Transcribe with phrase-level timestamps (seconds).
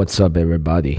[0.00, 0.96] What's up, everybody？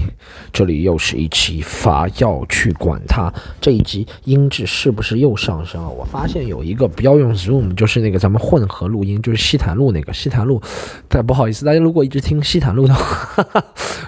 [0.52, 3.34] 这里又是一期法要去管它。
[3.60, 5.88] 这一集音质是不是又上升了？
[5.88, 10.62] 我发现有一个不要用 Zoom，就是那个咱们混合录音，就是西坦路那个西坦路。
[11.08, 13.44] 但不好意思，大家如果一直听西坦路的话，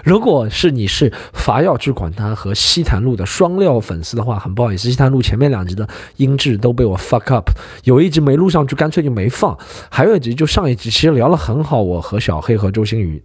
[0.05, 5.85] 如果是你是法要去管它和西坦路的双料粉丝的话，很不好意思，西坦路前面两集的
[6.15, 7.49] 音质都被我 fuck up，
[7.83, 9.57] 有一集没录上去，干脆就没放。
[9.89, 13.21] 还有一集就上一集，其实聊了很好，我和小黑和周星宇。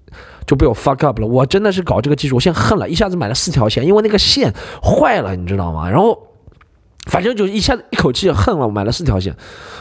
[0.46, 5.90] 就被我 fuck up 了，我真的是搞这个技术，我现在恨了，一下子买了四条线，因为那个线坏了，你知道吗？
[5.90, 6.29] 然后。
[7.06, 9.34] 反正就一下子一口气恨了，买了四条线，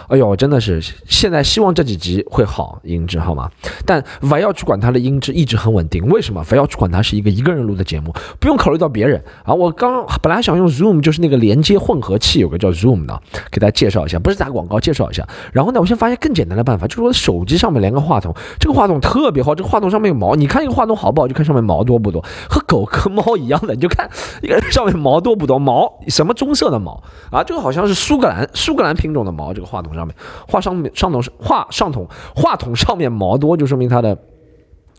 [0.07, 3.51] 哎呦，真的是现在希望这几集会好音质好吗？
[3.85, 6.41] 但不要去管它的音质一直很稳定，为什么？
[6.43, 9.53] 非要去管它是一个一个人录的节目，不用考虑到别人啊。
[9.53, 15.27] 我刚本来想用 Zoom，就是那个连接混合器，有个叫 Zoom 的，给大家介绍一下，不是打广告，介绍一下。
[15.51, 21.27] 然后呢，我现在发现更简单的办法，就是我手机上面连个话筒，这个话筒特别好，这个话筒上面有毛，你看这个话筒好不好？
[21.27, 24.09] 就看上面毛多不多，和狗和猫一样的，你就看
[24.41, 27.03] 一个上面毛多不多，毛什么棕色的毛。
[27.31, 30.15] 啊，这个好像是苏格兰苏格兰品种的毛，这个话筒上面
[30.47, 34.17] 话上面上筒是话上筒话筒上面毛多，就说明它的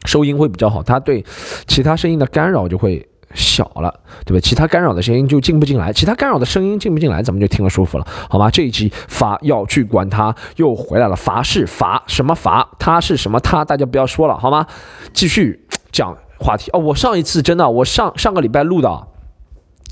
[0.04, 1.24] 收音会比较好，它对
[1.66, 3.94] 其他声音的干扰就会小了，
[4.24, 4.40] 对吧？
[4.40, 8.50] 其他干扰的声音就进不进来，其他干扰的声音进不进来，咱们就听了舒服了，好吗？
[8.50, 12.68] 这一集罚要去管它又回来了，罚是罚什么罚？
[12.78, 13.38] 它是什么？
[13.38, 14.66] 它大家不要说了，好吗？
[15.12, 16.80] 继续讲话题哦。
[16.80, 19.06] 我上一次真的，我上上个礼拜录的，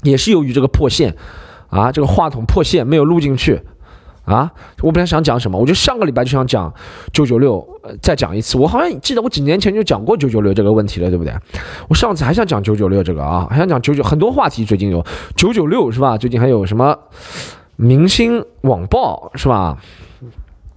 [0.02, 1.14] 也是由于这个破线。
[1.68, 3.60] 啊，这个话筒破线没有录进去，
[4.24, 4.50] 啊，
[4.82, 6.72] 我本来想讲什么，我就上个礼拜就想讲
[7.12, 7.66] 九九六，
[8.00, 8.56] 再讲一次。
[8.58, 11.32] 我好像记得我几年前就讲过九九六这个问题了，对不对？
[11.88, 15.04] 我上次还想讲九九六这个啊，还想讲九九很多话题，最近有
[15.36, 16.16] 九九六是吧？
[16.16, 16.96] 最近还有什么
[17.76, 19.76] 明星网暴是吧？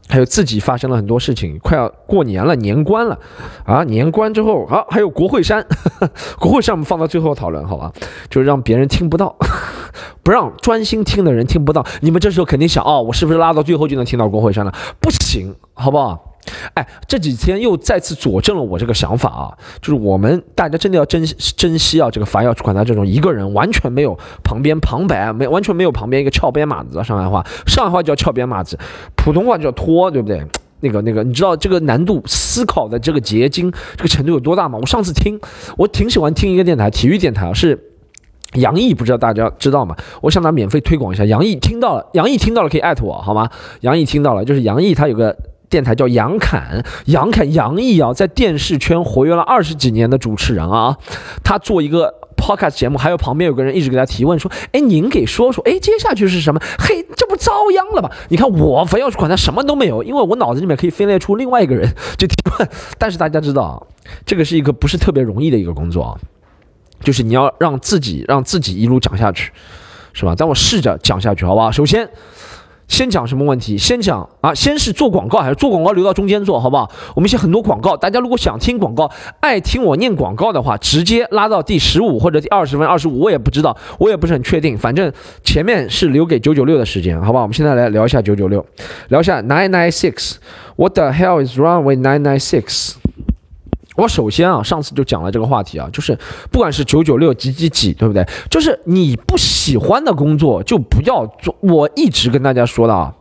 [0.09, 3.17] 还有自己发生了很多事情，快要过年了，年关了，
[3.63, 5.65] 啊，年关之后，啊，还有国会山，
[6.37, 7.89] 国会山我们放到最后讨论，好吧？
[8.29, 9.33] 就是让别人听不到，
[10.23, 11.85] 不让专心听的人听不到。
[12.01, 14.73] 你们这时候肯定想，哦，我是不是拉到最后就能听到国会山了？
[14.99, 16.27] 不行，好不好？
[16.73, 21.23] 哎，这几天又再次佐证了我这个想法啊，就是我们大家真的要珍
[21.55, 28.77] 珍惜啊，这个法要去管他这种一个人完全没有旁边旁白，没完全没有旁边一个翘边马子，上海话，上海话叫翘边马子，
[29.15, 30.43] 普通话叫拖，对不对？
[30.83, 34.79] 那个那个，你知道这个难度思考的这个结晶这个程度有多大吗？
[34.81, 35.39] 我上次听，
[35.77, 37.79] 我挺喜欢听一个电台，体育电台啊，是
[38.55, 39.95] 杨毅，不知道大家知道吗？
[40.21, 43.49] 我想拿免费推广一下，杨毅听到了，杨毅听到了可以艾特我好吗？
[43.81, 45.35] 杨毅听到了，就是杨毅他有个。
[45.71, 50.97] 电台叫杨侃，杨侃杨毅啊，在电视圈活跃了二十几年的主持人啊，
[51.45, 56.59] 他做一个 podcast 节目，还有旁边有个人一直给他提问说：“哎，您给说说，哎，接下去是什么？
[56.77, 58.11] 嘿，这不遭殃了吧？
[58.27, 62.69] 你看我非要去管他什么都没有，因为我脑子里面可以分裂出另外一个人就提问。
[62.97, 63.87] 但是大家知道，
[64.25, 66.19] 这个是一个不是特别容易的一个工作啊，
[67.03, 69.51] 就是你要让自己让自己一路讲下去，
[70.13, 70.33] 是吧？
[70.37, 71.71] 但我试着讲下去，好不好？
[71.71, 72.09] 首先。
[72.87, 73.77] 先讲什么问题？
[73.77, 76.91] 先讲啊，先是做广告还是做广告留到中间做好不好？
[77.15, 84.77] 我们先很多广告，大家如果想听广告，爱听我念广告的话，直接拉到第十五或者第二十分、二十五，我也不知道，我也不是很确定。
[84.77, 85.09] 反正
[85.41, 87.39] 前面是留给九九六的时间，好吧？
[87.41, 88.65] 我们现在来聊一下九九六，
[89.07, 90.33] 聊一下 nine nine six。
[90.75, 93.00] What the hell is wrong with nine nine six？
[93.95, 96.17] 我首先啊，上次就讲了这个话题啊，就是
[96.51, 98.25] 不管是九九六几几几，对不对？
[98.49, 101.55] 就是你不喜欢的工作就不要做。
[101.59, 103.13] 我一直跟大家说的啊，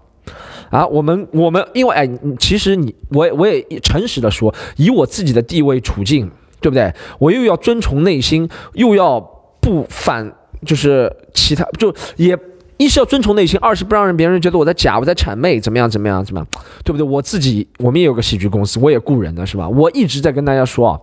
[0.71, 2.09] 啊，我们我们因为哎，
[2.39, 6.93] 其实你我我也诚实的说，以我自己的地位处境，对不对？
[7.19, 9.21] 我又要遵从内心，又要
[9.61, 10.33] 不反，
[10.65, 12.39] 就是其他就也。
[12.81, 16.47] 一是要遵从内心，二是不让人别人觉得我在假，我在谄媚，怎么样，怎么样，怎么样，
[16.83, 17.03] 对不对？
[17.03, 19.69] 我自己，我们也有个喜剧公司，我也雇人的是吧？
[19.69, 20.99] 我一直在跟大家说啊，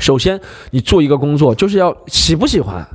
[0.00, 0.38] 首先
[0.70, 2.86] 你做一个工作就是要喜不喜欢，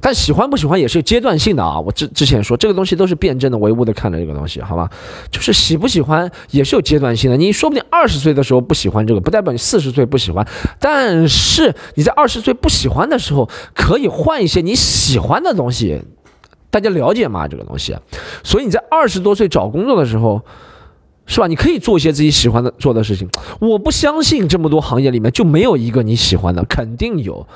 [0.00, 1.78] 但喜欢不喜欢也是有阶段性的啊。
[1.78, 4.90] 我之之前说这个东西都是辩证的、唯物的看的这个东西，好吧？
[5.30, 7.36] 就是喜不喜欢也是有阶段性的。
[7.36, 10.44] 你说不定二十岁的时候不喜欢这个，不代表你四十岁不喜欢。
[10.80, 16.02] 但是你在二十岁不喜欢的时候，可以换一些你喜欢的东西。
[16.70, 17.48] 大家了解吗？
[17.48, 17.96] 这个东西，
[18.44, 20.42] 所以你在二十多岁找工作的时候，
[21.26, 21.46] 是吧？
[21.46, 23.28] 你可以做一些自己喜欢的做的事情。
[23.60, 27.46] 我不相信这么多行业里面就没有一个你喜欢的，肯定有，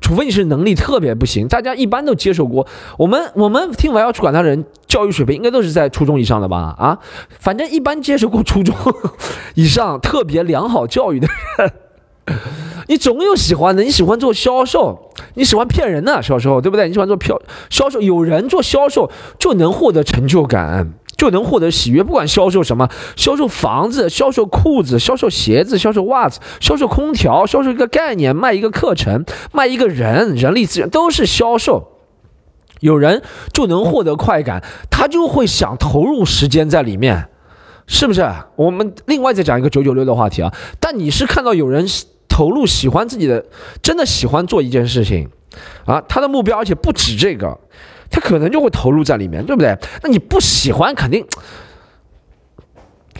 [0.00, 1.48] 除非你是能力特别不行。
[1.48, 2.66] 大家一般都接受过，
[2.98, 6.74] 我们我们听完要去管他人，教育水平应该都是在初中以上的吧？
[6.78, 6.98] 啊，
[7.38, 8.74] 反正一般接受过初中
[9.54, 11.26] 以上特别良好教育的
[11.58, 11.72] 人。
[12.88, 16.86] 你总有喜欢的，你喜欢做销售，你喜欢骗人的销售，对不对？
[16.88, 22.02] 你喜欢做票销售，有人做销售就能获得成就感，就能获得喜悦。
[22.02, 31.92] 不管销售什么，销售房子、销售裤子、销售鞋子、销售袜子、销售空调、销售一个概念、卖一个课程、卖一个人、人力资源，都是销售。
[32.80, 33.22] 有人
[33.52, 37.28] 就能获得快感，他就会想投入时间在里面，
[37.88, 38.24] 是不是？
[38.54, 40.54] 我们另外再讲一个九九六的话题啊。
[40.78, 41.86] 但你是看到有人
[42.28, 43.44] 投入喜欢自己的，
[43.82, 45.28] 真的喜欢做一件事情
[45.86, 47.58] 啊，他的目标而且不止这个。
[48.10, 49.76] 他可能就会投入在里面，对不对？
[50.02, 51.22] 那你不喜欢，肯定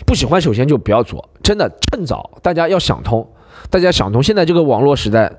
[0.03, 0.41] 不喜欢。
[0.41, 3.29] 首先就不要做，真的趁早，大家要想通，
[3.69, 4.23] 大家想通。
[4.23, 5.31] 现在这个网络时代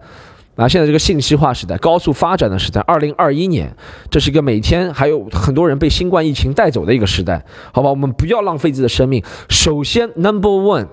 [0.55, 3.75] 啊，现在这个信息化时代、高速发展的时代，二零二一年，
[4.09, 7.91] 这是一个每天还有很多人被新冠疫情带走的一个时代，好吧？
[7.91, 9.21] 我们不要浪费自己的生命。
[9.49, 10.87] 首先，Number One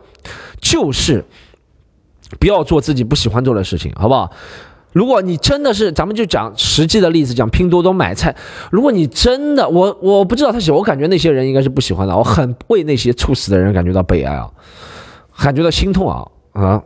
[0.59, 1.25] 就是
[2.39, 4.29] 不要做自己不喜欢做的事情，好不好？
[4.93, 8.35] 如果你真的是，咱们就讲实际的例子，讲拼多多买菜。
[8.71, 12.17] 如果你真的，我我不知道他喜，我感觉那些人应该是不喜欢的。
[12.17, 14.49] 我很为那些猝死的人感觉到悲哀啊，
[15.37, 16.81] 感觉到心痛啊啊。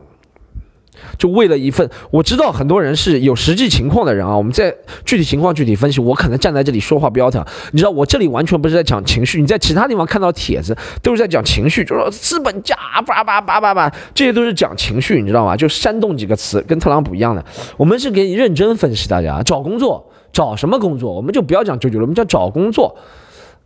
[1.18, 4.36] 就为了一份，我知道很多人是有实际情况的人啊。
[4.36, 4.76] 我们在
[5.06, 6.02] 具体情况具体分析。
[6.02, 9.40] 我可能站在这里说话不腰疼，你知道，我这里完全不是在讲情绪。
[9.40, 12.76] 你在其他地方看到帖子都是在讲情绪，就说资本家
[13.06, 15.56] 叭叭叭叭叭，这些都是讲情绪，你知道吗？
[15.56, 17.46] 就煽动几个词，跟特朗普一样的。
[17.78, 21.14] 我们是给你认真分析，大家找工作找什么工作？
[21.14, 22.98] 我们就不要讲九九了，我们叫找工作。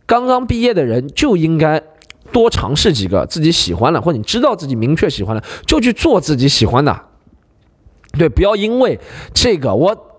[0.04, 1.82] 刚刚毕业的人就应该
[2.32, 7.00] 多尝试几个自己喜欢的，或者你知道自己明确喜欢的，就去做自己喜欢的。
[8.18, 8.98] 对，不要因为
[9.32, 10.15] 这个我。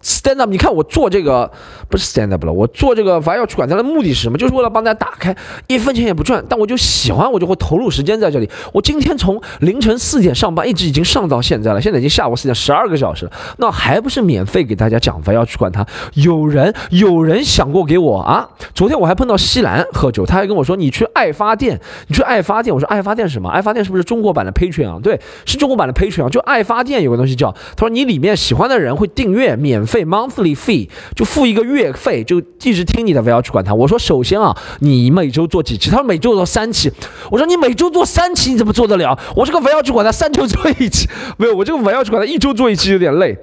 [0.00, 1.50] Stand up，你看我做这个
[1.88, 4.38] 不是 stand up 了，我做这个反正要去管它的目的是什么？
[4.38, 5.34] 就是为了帮大家打开，
[5.66, 8.48] 一分钱也不赚，但我就喜欢，我就会投入时间在这里。
[8.72, 15.20] 我今天从凌晨四点上班，一直已经上到现在了，现在已经下午四点，十二个小时了，那还不是免费给大家讲？
[15.22, 15.84] 反要去管它？
[16.14, 18.48] 有人有人想过给我啊？
[18.74, 22.72] 昨天我还碰到西兰喝酒，他还跟我说你去爱发电，你去爱发电。
[22.72, 23.48] 我说爱发电是什么？
[23.50, 25.00] 爱发电是不是中国版的 Patreon？
[25.02, 26.28] 对，是中国版的 Patreon。
[26.30, 29.87] 就爱发电有个东西叫，他说你里面喜欢的人会订阅免。
[29.88, 33.74] 费 monthly fee 就付一个月费，就一直听你的，不要去管他。
[33.74, 35.90] 我说首先啊，你每周做几期？
[35.90, 36.92] 他说每周做三期。
[37.30, 39.18] 我说你每周做三期，你怎么做得了？
[39.34, 41.08] 我这个不要去管他，三周做一期，
[41.38, 43.36] 没有，我这个不要去管他，一周做一期有点累。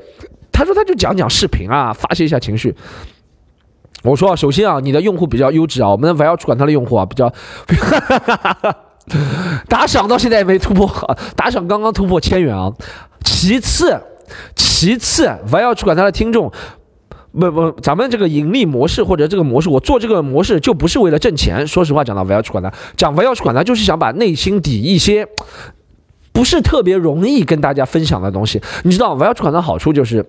[0.52, 2.74] 他说他就讲讲视频啊，发泄一下情绪。
[4.04, 7.34] 我说啊首先啊，你的用户比较优质啊，我们不要去管他的用户啊，比较
[9.68, 10.88] 打赏到现在也没突破，
[11.36, 12.72] 打赏刚刚突破千元啊。
[13.24, 14.00] 其次。
[14.56, 16.52] 其次，我要去管他的听众，
[17.32, 21.66] 不不，咱们这个盈利模式或者这个模式，我做这个模式就不是为了挣钱。
[21.68, 25.28] 说实话，讲到我要去管他，讲我要去管他，就是想把内心底一些
[26.32, 28.62] 不是特别容易跟大家分享的东西。
[28.84, 30.26] 你知道，我要去管他好处就是。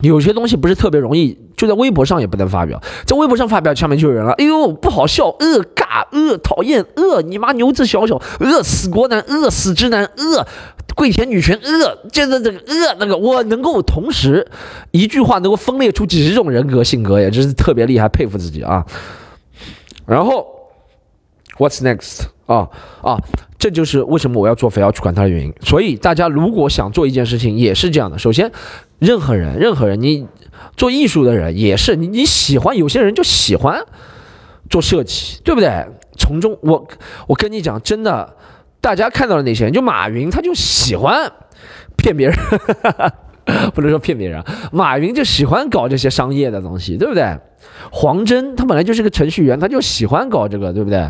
[0.00, 10.46] 有些东西不是特别容易，就在微博上也不能发表，在微博上发表，下面就有人了，哎呦，不好笑，呃，尬，呃，讨厌，呃，你妈牛子小小，呃，死国男，呃，死直男，呃，
[10.94, 14.46] 跪舔女权，呃，现在这个，呃，那个，我能够同时
[14.92, 18.86] 一句话能够分裂出几十种人格性格，也真是特别厉害，佩服自己啊。
[20.06, 20.46] 然后
[21.58, 22.20] ，What's next？
[22.46, 22.68] 啊
[23.02, 23.18] 啊，
[23.58, 25.52] 这就是为什么我要做非要去管他的原因。
[25.60, 28.50] 所以大家如果想做一件事情，也是这样的，首先。
[28.98, 30.26] 任何人，任何人，你
[30.76, 33.80] 做艺术的人也是，你你喜欢有些人就喜欢
[34.68, 35.86] 做设计，对不对？
[36.16, 36.88] 从中，我
[37.28, 38.34] 我跟你讲，真的，
[38.80, 41.30] 大家看到的那些人，就马云，他就喜欢
[41.96, 42.36] 骗别人，
[43.72, 44.42] 不能说骗别人，
[44.72, 47.24] 马云就喜欢搞这些商业的东西，对不对？
[47.92, 51.08] 黄峥他本来就是个程序员，他就喜欢搞这个，对不对？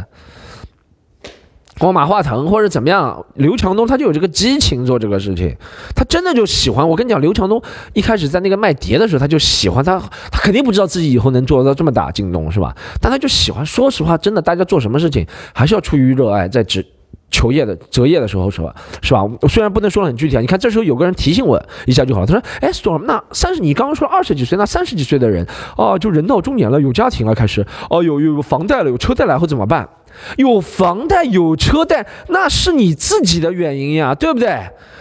[1.79, 5.55] 光马化腾或者怎么样，刘强东他就有这个激情做这个事情，
[5.95, 6.87] 他真的就喜欢。
[6.89, 7.63] 我跟你讲，刘强东
[7.95, 9.99] 一开始在那个卖碟的时候，他就喜欢他，
[10.31, 12.75] 他肯定不知道自己以后能做到这么大京东是吧？
[13.01, 13.65] 但他就喜欢。
[13.65, 16.85] 说实话，真的，大家做什么事情还是要出于热爱，在职
[17.31, 18.75] 求业的择业的时候是吧？
[19.03, 19.23] 是吧？
[19.49, 22.27] 虽然不能说很具体啊，你看这时候有个人提醒我一下就好了。
[22.27, 29.89] 他说：“哎史总那三十，你刚刚说二十几岁，那三十几岁的人啊，就人到中年了，有家庭了，开始哦，有有房贷了，有车贷了，会怎么办？”
[30.37, 34.61] 有房贷有车贷，那是你自己的原因呀，对不对？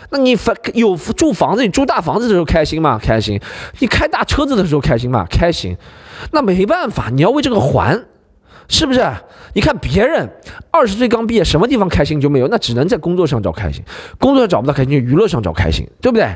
[0.10, 2.98] 那你房有住房子，你住大房子的时候开心吗？
[3.02, 3.40] 开心。
[3.80, 5.26] 你开大车子的时候开心吗？
[5.30, 5.76] 开心。
[6.32, 8.02] 那没办法，你要为这个还，
[8.70, 9.06] 是不是？
[9.54, 10.30] 你看别人
[10.72, 13.84] 二十岁刚毕业，什么地方开心就没有，那只能在工作上找开心，
[14.18, 16.34] 工作上找不到开心，就娱乐上找开心，对不对？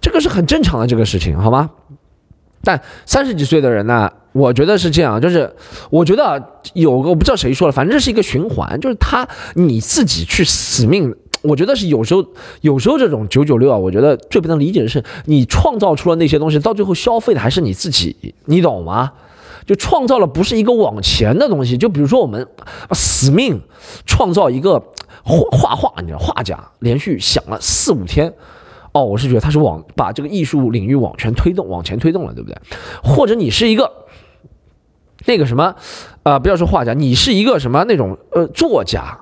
[0.00, 1.70] 这个是很正常的这个事情，好吗？
[2.62, 4.10] 但三十几岁的人呢？
[4.34, 5.50] 我觉得是这样，就是
[5.90, 11.14] 我觉得有个我不知道谁说了，反正这是一个循环，就是他你自己去死命。
[11.42, 12.24] 我觉得是有时候，
[12.62, 19.12] 有时候这种九九六啊，我觉得最不能理解的是，你创造出了那些东西，到最后消费的还是你自己，你懂吗？
[19.66, 21.76] 就创造了不是一个往前的东西。
[21.76, 22.46] 就比如说我们
[22.92, 23.60] 死命
[24.06, 24.82] 创造一个
[25.22, 28.32] 画画画，你知道画家连续想了四五天，
[28.92, 32.56] 哦，我是觉得他是往把这个艺术领域往前推动，往前推动了，对不对？
[33.02, 33.90] 或者你是一个
[35.26, 35.74] 那个什么，
[36.22, 39.18] 呃，不要说画家，你是一个什么那种呃作家。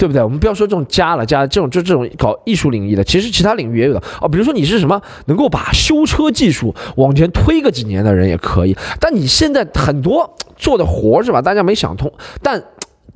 [0.00, 0.22] 对不对？
[0.22, 4.28] 我们不要说这种家了家这种就这种搞艺术领域的，其实其他领域也有的哦。
[4.28, 11.42] 比如说你是什么能够把修车技术往前推个几年的人也可以，但你现在很多做的活是吧？
[11.42, 12.62] 大家没想通，但。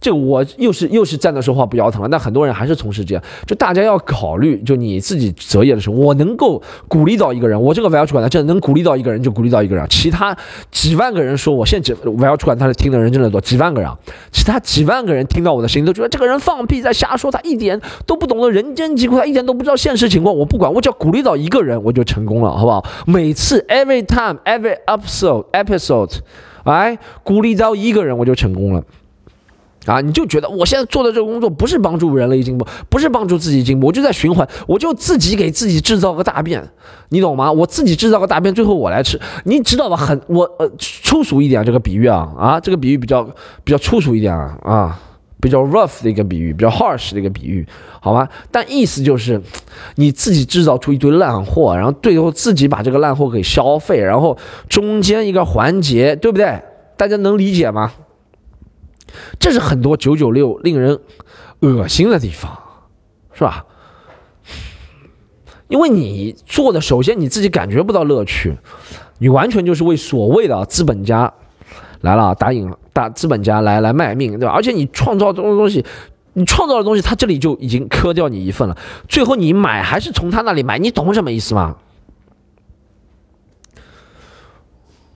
[0.02, 3.24] 这我又是又是站着说话不腰疼了，但很多人还是从事这样。
[3.46, 9.86] 就大家要考虑，就你自己择业的时候，我能够鼓励到一个人，我这个 value 主管他真的能鼓励到一个人，就鼓励到一个人。
[9.88, 10.36] 其他
[10.70, 13.88] 几万个人说，我现在 value 主管他是听的人真的多，几万个人。
[14.32, 20.36] 其他几万个人听到我的声音都觉得这个人放屁在瞎说，他一点都不懂得人间疾苦，他一点都不知道现实情况。
[20.36, 22.84] 我不管，我只要鼓励到一个人，我就成功了，好不好？
[23.06, 26.18] 每次 every time every episode episode，
[26.64, 28.82] 哎，鼓励到一个人我就成功了。
[29.86, 36.62] 啊，你就觉得我现在做的这个工作不是帮助人类进步，不是帮助自己进步，我就在循环，我就自己给自己制造个大便，
[37.08, 37.50] 你懂吗？
[37.50, 39.96] 我自己制造个大便，最后我来吃，你知道吧？
[39.96, 43.22] 很我呃粗俗一点这个比喻啊啊，这个比喻比较
[43.64, 45.00] 比较粗俗一点啊啊，
[45.40, 47.66] 比较 rough 的一个比喻，比较 harsh 的一个比喻，
[48.00, 48.28] 好吧？
[48.50, 49.40] 但意思就是，
[49.96, 56.62] 你自己制造出一堆烂货，然后最后自己把这个烂货给消费，然后中间一个环节，对不对？
[56.96, 57.90] 大家能理解吗？
[59.38, 60.98] 这是很多九九六令人
[61.60, 62.56] 恶心的地方，
[63.32, 63.64] 是吧？
[65.68, 68.54] 因为你做的，首先你自己感觉不到乐趣，
[69.18, 71.32] 你完全就是为所谓的资本家
[72.02, 74.52] 来了，打引打资本家来来卖命，对吧？
[74.52, 75.82] 而且你创造这种东西，
[76.34, 78.76] 你创造的东西，他这里就已经磕掉你一份了，
[79.08, 81.74] 最后你买还是从他那里买，你懂什么意思吗？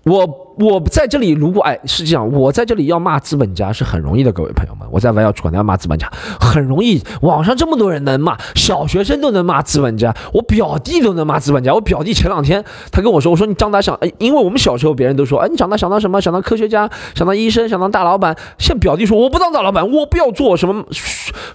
[0.06, 0.46] 我。
[0.58, 6.10] 我在这里，如果哎，实际上我在这里要骂资本家是很容易的，各位朋友们，我在玩要主管要骂资本家
[6.40, 6.98] 很容易。
[7.20, 11.74] 网上这么多人能骂，小学生都能骂资本家，我表弟都能骂资本家。
[11.74, 16.18] 我表弟前两天他跟我说，我说你长大想，哎，因为我们小时候别人都说，哎，你长大想当什么？
[16.22, 18.34] 想当科学家，想当医生，想当大老板。
[18.56, 20.82] 现表弟说，我不当大老板，我不要做什么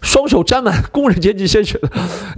[0.03, 1.89] 双手沾满工人阶级鲜血的，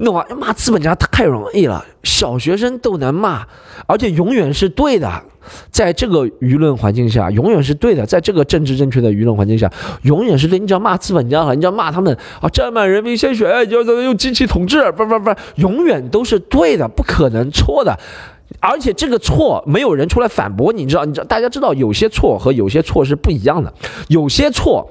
[0.01, 0.23] 懂吗？
[0.39, 3.45] 骂资本家太容易了，小学生都能骂，
[3.85, 5.23] 而且永远是对的。
[5.71, 8.05] 在这个舆论环境下，永远是对的。
[8.05, 9.71] 在这个政治正确的舆论环境下，
[10.03, 10.59] 永远是对。
[10.59, 17.97] 你只要骂资本家了，你只要骂他们啊，占满人民鲜血，要用机器统治，不不不，永远都是对的，不可能错的。
[18.59, 20.71] 而且这个错，没有人出来反驳。
[20.71, 23.73] 你知道，你知道，大家知道，有些错和有些错是不一样的，
[24.07, 24.87] 有些错。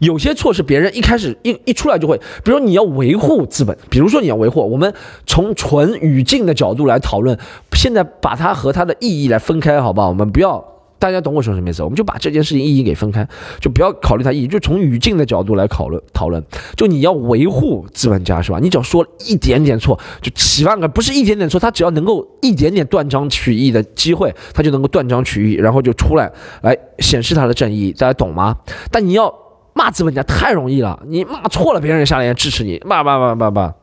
[0.00, 4.92] 有些错是别人一开始一一出来就会，比如说你要维护资本，比如说你要维护，我们
[5.26, 7.38] 从纯语境的角度来讨论，
[7.72, 10.08] 现在把它和它的意义来分开，好不好？
[10.08, 10.64] 我们不要，
[10.98, 11.82] 大家懂我说什么意思？
[11.82, 13.26] 我们就把这件事情意义给分开，
[13.60, 16.42] 就不要考虑它意义，就从语境的角度来讨论讨论。
[16.76, 18.58] 就你要维护资本家是吧？
[18.60, 26.30] 你只要说一点点错，就几万个不是一点点错，他只要能够一点点断章取义的机会，他就能够断章取义，然后就出来
[26.62, 28.56] 来显示他的正义，大家懂吗？
[28.90, 29.43] 但你要。
[29.74, 33.74] 骂资本家太容易了，你骂错了，别人下来支持你，骂骂骂骂骂。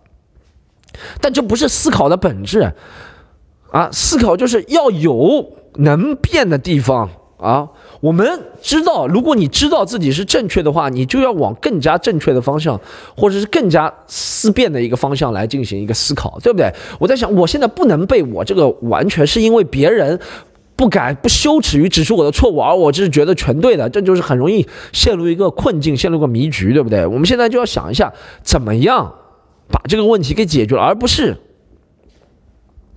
[1.22, 2.74] 但这不是思考的本质
[3.72, 3.90] 啊！
[3.92, 7.68] 思考就是要有能变的地方啊！
[8.02, 8.28] 我们
[8.62, 12.80] 知道，如果你知道自己是正确的话，你就要往更加正确的方向，
[13.16, 16.74] 或者是更加思辨的一个方向来进行一个思考，对不对？
[17.00, 20.20] 我在想，我现在不能被我这个完全是因为别人。
[20.82, 27.06] 不敢不羞耻于指出我的错误，而我只是觉得全对的，这就是很容易陷入一个困境，陷入个迷局，对不对？
[27.06, 28.12] 我们现在就要想一下，
[28.42, 29.14] 怎么样
[29.70, 31.38] 把这个问题给解决了，而不是，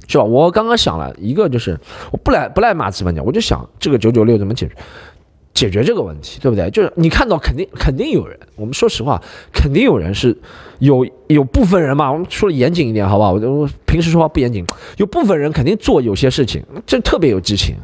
[0.09, 0.25] 是吧？
[0.25, 1.79] 我刚刚想了一个，就是
[2.11, 4.75] 我不来不来骂资本家，我就想这个九九六怎么解决。
[5.55, 6.69] 解决这个问题，对不对？
[6.71, 10.37] 就是你看到肯定肯定有人，我们说实话，肯定有人是
[10.81, 12.11] 有有部分人嘛。
[12.13, 13.33] 我们说的严谨一点，好不好？
[13.33, 17.77] 我我平时说话不严谨，有部分人肯定做有些事情，这特别有激情，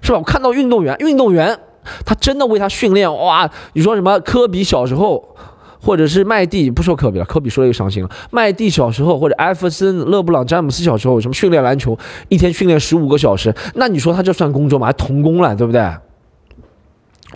[0.00, 0.18] 是吧？
[0.18, 1.58] 我看到运动员，运动员
[2.06, 3.50] 他真的为他训练，哇！
[3.74, 4.18] 你说什么？
[4.20, 5.36] 科比小时候，
[5.82, 8.08] 或者是麦蒂，不说科比了，科比说了又伤心了。
[8.30, 11.98] 麦蒂小时候，或者艾弗森、勒布朗、詹姆斯小时候，什么训练篮球，
[12.30, 14.86] 一天训练十五个小时，那你说他这算工作吗？
[14.86, 15.86] 还童工了，对不对？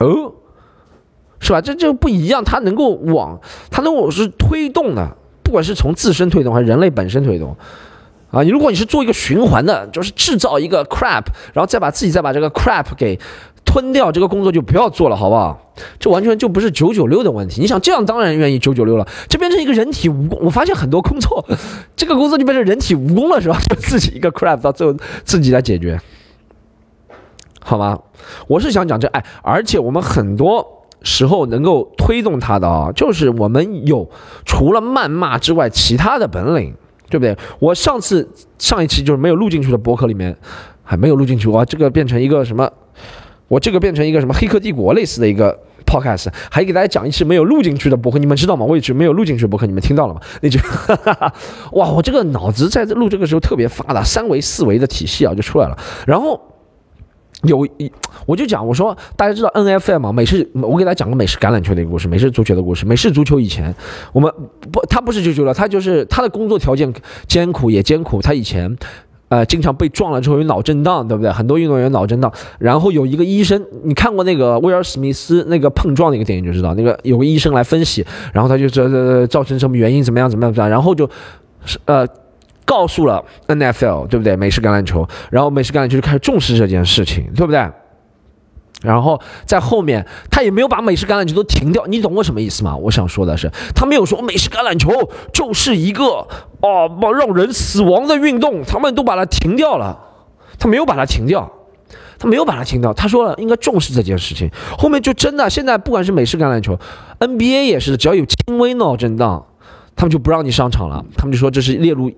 [0.00, 0.32] 哦，
[1.40, 1.60] 是吧？
[1.60, 3.40] 这就不一样，它能够往，
[3.70, 7.56] 它能够是推动的，不管是从自身推动还是人类本身推动，
[8.30, 13.18] 啊，你如果你是做一个循环的，就是制造一个 crap，然后再把自己再把这个 crap 给
[13.64, 15.72] 吞掉，这个工作就不要做了，好不好？
[16.00, 17.60] 这完全就不是九九六的问题。
[17.60, 20.36] 你想这样，当然愿意九九六了，这变成一个人体蜈蚣。
[20.40, 21.44] 我发现很多工作，
[21.94, 23.60] 这个工作就变成人体蜈蚣了，是吧？
[23.68, 26.00] 就自己一个 crap 到最后自己来解决。
[27.68, 27.98] 好吗？
[28.46, 30.66] 我是想讲这，哎，而且我们很多
[31.02, 34.08] 时候能够推动它的啊，就是我们有
[34.46, 36.74] 除了谩骂之外其他的本领，
[37.10, 37.36] 对不对？
[37.58, 38.26] 我上次
[38.58, 40.34] 上一期就是没有录进去的博客里面
[40.82, 42.66] 还没有录进去，哇，这个变成一个什么？
[43.48, 48.64] 我这个变成一个什么《黑客帝国》类似的一个 podcast，还给大家讲一期没有录进去的博客，你们知道吗？
[48.64, 50.20] 我一直没有录进去的博客，你们听到了吗？
[50.40, 50.58] 那句，
[51.72, 55.78] 哇，我这个脑子在录这个时候特别发达，三维四维的体系啊就出来了。
[56.06, 56.38] 然后
[57.42, 57.90] 有一，
[58.26, 60.12] 我就讲，我说大家知道 NFL 吗？
[60.12, 62.84] 美式，我给大家讲个美式橄榄球的一个故事，美式足球的故事。
[62.84, 63.74] 美式足球以前
[64.12, 64.32] 我们
[64.72, 66.92] 不，他不是足球了，他就是他的工作条件
[67.26, 68.76] 艰苦也艰苦，他以前。
[69.30, 71.30] 呃，经常被撞了之后有脑震荡，对不对？
[71.30, 72.32] 很多运动员脑震荡。
[72.58, 78.02] 然后有一个医生，你看过那个威尔史密斯那个碰撞那个电影就知道，那个有个医生来分析，
[78.32, 81.06] 然后他就这这造成什么原因，怎么样怎么样怎么样，然后就，
[81.84, 82.06] 呃，
[82.68, 84.36] 告诉了 NFL，对不对？
[84.36, 87.66] 美式橄榄球，然后美式橄榄球就开始重视这件事情，对不对？
[88.82, 92.76] 然后在后面，他也没有把美式橄榄球都停掉，你懂我什么意思吗？
[92.76, 94.92] 我想说的是，他没有说美式橄榄球
[95.32, 96.04] 就是一个
[96.60, 99.98] 哦让人死亡的运动，他们都把它停掉了，
[100.58, 101.50] 他没有把它停掉，
[102.18, 104.48] 他没有把它停掉，他说了应该重视这件事情。
[104.76, 106.78] 后面就真的，现在不管是美式橄榄球
[107.18, 109.44] ，NBA 也是，只要有轻微脑震荡。
[109.98, 112.08] 他们就不让你上场了，他们就说这是列入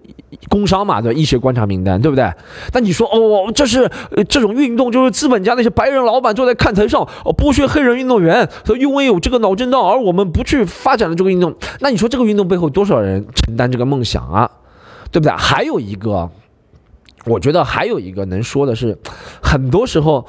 [0.51, 2.31] 工伤嘛，对医学观察名单，对不对？
[2.71, 3.91] 但你说哦，这是
[4.29, 14.51] 这种运动就是资本家那些白人老板坐在看台上哦剥削黑人运动员，所以因为有这个脑震荡，而我们不去发展了这个运动，那你说这个运动背后多少人承担这个梦想啊？
[15.11, 15.33] 对不对？
[15.39, 16.29] 还有一个，
[17.25, 18.99] 我觉得还有一个能说的是，
[19.43, 20.27] 很多时候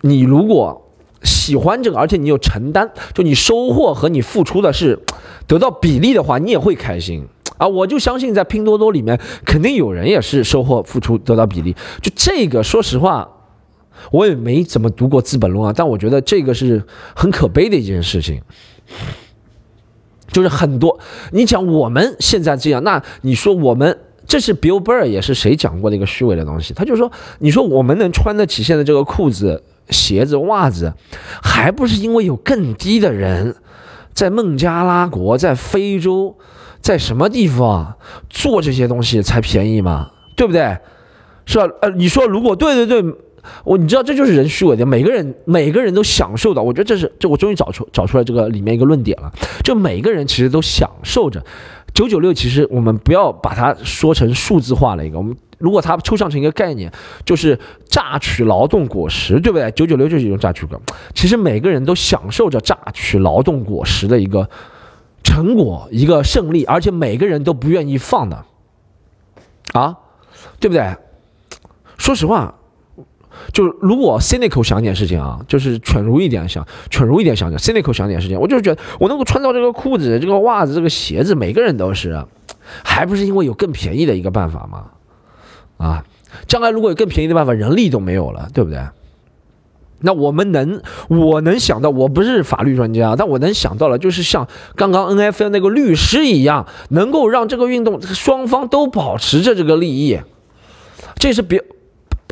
[0.00, 0.88] 你如果。
[1.22, 4.98] 喜欢这个，而且你有承担，就你收获和你付出的是
[5.46, 7.24] 得到比例的话，你也会开心
[7.58, 7.66] 啊！
[7.66, 11.74] 我就相信在拼多多里面，肯定有人也是收获、付出得到比例。
[12.00, 13.28] 就这个，说实话，
[14.10, 16.82] 我也没怎么读过《资本论》啊，但我觉得这个是
[17.14, 18.40] 很可悲的一件事情。
[20.32, 20.98] 就是很多，
[21.32, 26.72] 你讲我们现在这样，那你说我们这是 Bill Burr 也是谁讲过的一个虚伪的东西？
[26.74, 29.62] 他就说，你说我们能穿得起现在这个裤子？
[29.90, 30.94] 鞋子、袜子，
[31.42, 33.56] 还不是因为有更低的人
[34.12, 36.36] 在孟加拉国、在非洲、
[36.80, 37.94] 在什么地方
[38.30, 40.10] 做这些东西才便宜吗？
[40.36, 40.76] 对不对？
[41.44, 41.66] 是吧？
[41.80, 43.14] 呃，你说如果对对对，
[43.64, 49.30] 我你知道这就是人虚伪的，每个人每个人都享受到，我觉得这是这我终于找出找出来这个里面一个论点了，
[49.64, 51.44] 就每个人其实都享受着
[51.92, 55.36] 九九六，其实我们不要把它说成数字化了一个我们。
[55.62, 56.92] 如果它抽象成一个概念，
[57.24, 57.56] 就是
[57.88, 59.70] 榨取劳动果实，对不对？
[59.70, 60.80] 九九六就是一种榨取果。
[61.14, 64.50] 其实每个人都享受着榨取劳动果实的一个
[65.22, 68.44] 成果，一个胜利，而且每个人都不愿意放的，
[69.72, 69.96] 啊，
[70.58, 70.96] 对不对？
[71.96, 72.52] 说实话，
[73.52, 82.26] 就如果 cynical 想点事情啊，就是犬儒一点想，犬儒一点想点 cynical 想点事情，我就是觉得我能够穿到这个裤子、这个袜子、这个鞋子，每个人都是，
[82.82, 84.90] 还不是因为有更便宜的一个办法吗？
[85.76, 86.04] 啊，
[86.46, 88.80] 将来如果有更便宜的办法，人力都没有了，对不对？
[90.04, 100.18] 那我们能，我能想到，我不是法律专家，但我能想到了，就是像刚刚 N F L 那个律师一样，能够让这个运动双方都保持着这个利益。
[101.16, 101.62] 这是别，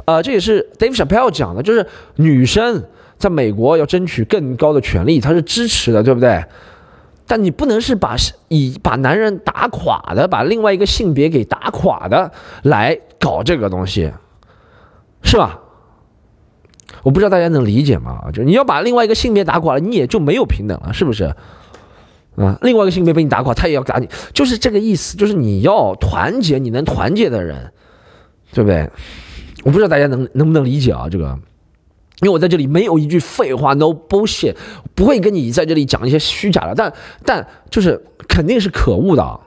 [0.05, 2.83] 呃，这也是 Dave Chappelle 讲的，就是女生
[3.17, 6.45] 在美国要争取更高的权利，他是支持的，对不对？
[7.31, 8.17] 但你不能是把
[8.49, 12.33] 以把男人打垮的，把另外一个性别给打垮的
[12.65, 14.13] 来搞这个东西，
[15.23, 15.61] 是吧？
[17.05, 18.21] 我不知道大家能理解吗？
[18.33, 21.33] 就你要把另外一个性别打垮了，你也就没有平等了，是不是？
[22.35, 25.17] 啊，另外一个性别被你打垮，他也要打你，就是这个意思。
[25.17, 27.73] 就是你要团结你能团结的人，
[28.53, 28.91] 对不对？
[29.63, 31.09] 我不知道大家能能不能理解啊？
[31.09, 31.39] 这个。
[32.23, 34.55] 因为我在这里没有一句废话，no bullshit，
[34.95, 36.93] 不会跟你在这里讲一些虚假的，但
[37.25, 39.23] 但就是肯定是可恶的。
[39.23, 39.41] 啊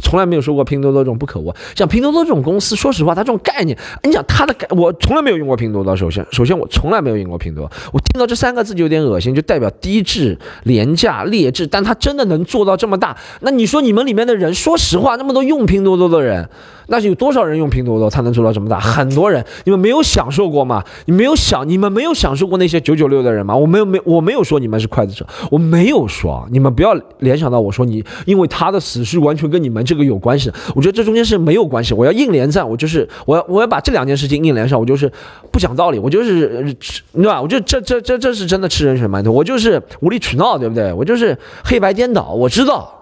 [0.00, 5.94] 从来没有说过拼多多这种不可恶，像拼多多这种公司，说实话，它这种概念，你想它的概，我从来没有用过拼多多。
[5.94, 11.66] 首先，首先我从来没有用过拼多多，我听到这三个字就有点恶心，就代表低质、廉价、劣质。
[11.66, 13.14] 但它真的能做到这么大？
[13.40, 16.48] 那你说你们里面的人，说实话，那么多用拼多多的人，
[16.86, 18.78] 那是有多少人用拼多多，才能做到这么大？
[18.78, 20.84] 很多人，你们没有享受过吗？
[21.06, 23.56] 你没有享，你们没有享受过那些九九六的人吗？
[23.56, 30.50] 我没有没我没有说你们是刽子手，我没有说，你们不要联想到我说你，因为他的死是完全跟你们这个有关系。
[30.74, 31.94] 我觉得这中间是没有关系。
[31.94, 34.78] 我要硬连战，我就是我要我要把这两件事情硬连上。
[34.78, 35.10] 我就是
[35.50, 36.76] 不讲道理，我就是
[37.12, 37.40] 对吧？
[37.40, 39.30] 我就这这这这是真的吃人血馒头。
[39.30, 40.92] 我就是无理取闹，对不对？
[40.92, 42.32] 我就是黑白颠倒。
[42.32, 42.92] 我知道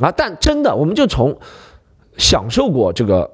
[0.00, 1.36] 啊，但真的，我们就从
[2.16, 3.30] 享受过这个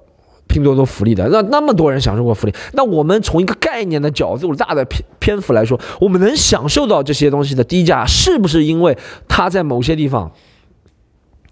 [0.46, 8.96] 拼多多福利的，那那么多人享受过福利，那我们从一个概念的角度、大的篇篇幅来说，我们能享受到这些东西的低价，是不是因为
[9.28, 10.32] 它在某些地方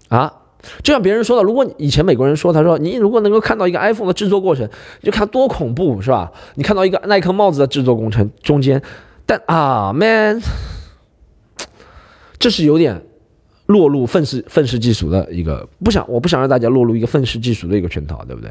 [0.09, 0.33] 啊？
[0.81, 4.67] 就像别人说的，如果以前美国人说，他说你如果能够看到一个 iPhone 的制作过程，
[5.03, 6.31] 就看多恐怖，是吧？
[6.55, 8.81] 你看到一个耐克帽子的制作工程中间，
[9.27, 10.41] 但啊，man，
[12.39, 13.03] 这是有点。
[13.67, 18.49] 落入愤世愤世嫉俗的一个，不想我不想让大家落入一个愤世嫉俗的一个圈套，对不对？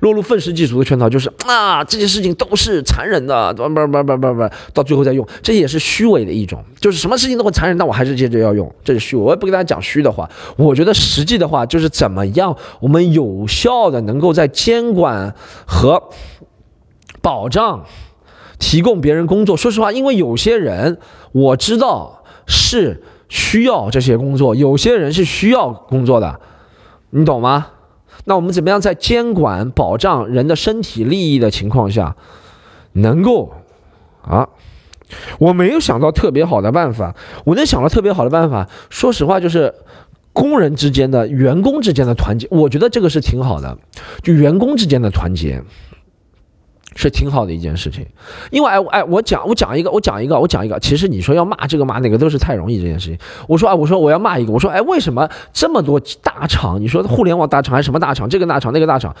[0.00, 9.22] 落入愤世嫉俗的圈套就是啊，这些事情都是残忍的，不不不不不不，到最后再用，这也是虚伪的一种，就是什么事情都会残忍，但我还是接着要用，这是虚伪。
[9.22, 15.34] 我也不跟大家讲虚的话，我觉得实际的话就是怎么样，我们有效的能够在监管
[15.66, 16.02] 和
[17.20, 17.84] 保障
[18.60, 19.56] 提供别人工作。
[19.56, 20.98] 说实话，因为有些人
[21.30, 23.02] 我知道是。
[23.28, 26.40] 需要这些工作，有些人是需要工作的，
[27.10, 27.68] 你懂吗？
[28.24, 32.16] 那我们怎么样在监管保障人的身体利益的情况下，
[32.92, 33.52] 能够
[34.22, 34.48] 啊？
[35.38, 37.14] 我没有想到特别好的办法，
[37.44, 39.72] 我能想到特别好的办法，说实话就是
[40.34, 43.78] 工人之间的、员工之间的团结，我觉得这个是挺好的，
[44.22, 45.62] 就员工之间的团结。
[47.00, 48.04] 是挺好的一件事情，
[48.50, 50.76] 因为哎哎，我讲我讲一个，我讲一个，我讲一个。
[50.80, 53.16] 其实你说要骂这个骂那个都是太容易这件事情。
[53.46, 56.80] 我说啊，我说我要骂一个，我说哎，为什么这么多大厂？
[56.80, 58.28] 你说互联网大厂还是什么大厂？
[58.28, 59.14] 这个大厂那个大厂，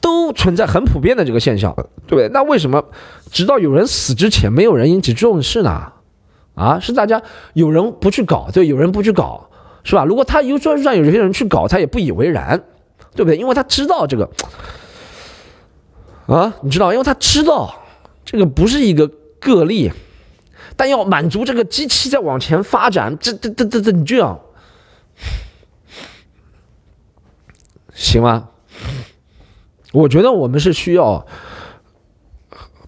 [0.00, 1.74] 都存在很普遍的这个现象，
[2.06, 2.28] 对不对？
[2.28, 2.84] 那为什么
[3.32, 5.92] 直到有人死之前，没有人引起重视呢？
[6.54, 7.20] 啊，是大家
[7.54, 9.48] 有人不去搞，对，有人不去搞，
[9.82, 10.04] 是吧？
[10.04, 12.56] 如果他有就算有些人去搞，他也不以为然，
[13.16, 13.36] 对不对？
[13.36, 14.30] 因为他知道这个。
[16.28, 17.74] 啊，你知道，因为他知道
[18.22, 19.08] 这个不是一个
[19.40, 19.90] 个例，
[20.76, 24.38] 但要满足这个机器在往前发展，这这这这这，你就要
[27.94, 28.50] 行吗？
[29.92, 31.26] 我觉得我们是需要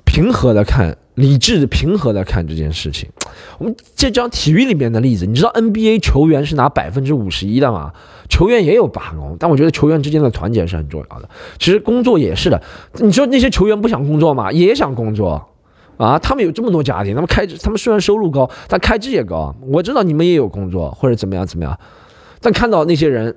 [0.05, 3.09] 平和的看，理智的平和的看这件事情。
[3.57, 7.95] 我们这张体育里面的例子，你知道 NBA 球员是拿百分之五十一的吗？
[8.31, 11.29] 球员也有罢工，但我觉得球员之间的团结是很重要的。
[11.59, 12.63] 其实工作也是的，
[12.95, 14.51] 你说那些球员不想工作吗？
[14.51, 15.47] 也想工作，
[15.99, 19.55] 啊，他们有这么多家庭，他们开支，他们虽然收入高，但开支也高。
[19.67, 21.79] 我知道你们也有工作或者怎么样怎么样，
[22.41, 23.35] 但看到那些人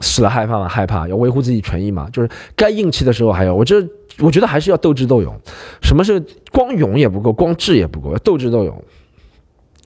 [0.00, 0.68] 死了害怕吗？
[0.68, 2.08] 害怕，要维护自己权益嘛。
[2.12, 3.84] 就是该硬气的时候还要，我这
[4.20, 5.34] 我觉得还是要斗智斗勇。
[5.82, 8.84] 什么是光勇也不够，光智也不够，要斗智斗勇。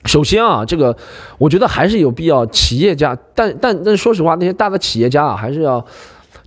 [0.05, 0.95] 首先啊，这个
[1.37, 5.85] 我觉得还是有必要，企业家，但但但说实话，那些大的企业家啊，还是要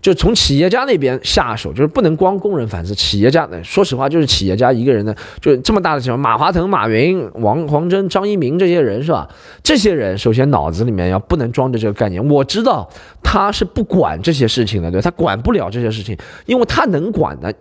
[0.00, 9.28] 就从企业家那边下手，就是不能光工人反思，企业家，说实话，就是企业家一个人呢，就这么大的情况，马化腾、马云、王黄峥、张一鸣这些人是吧？
[9.62, 12.88] 这些人首先脑子里面要不能装着这个概念，我知道
[13.22, 17.54] 他是不管这些事情的，对他管不了这些事情，因为他能管的。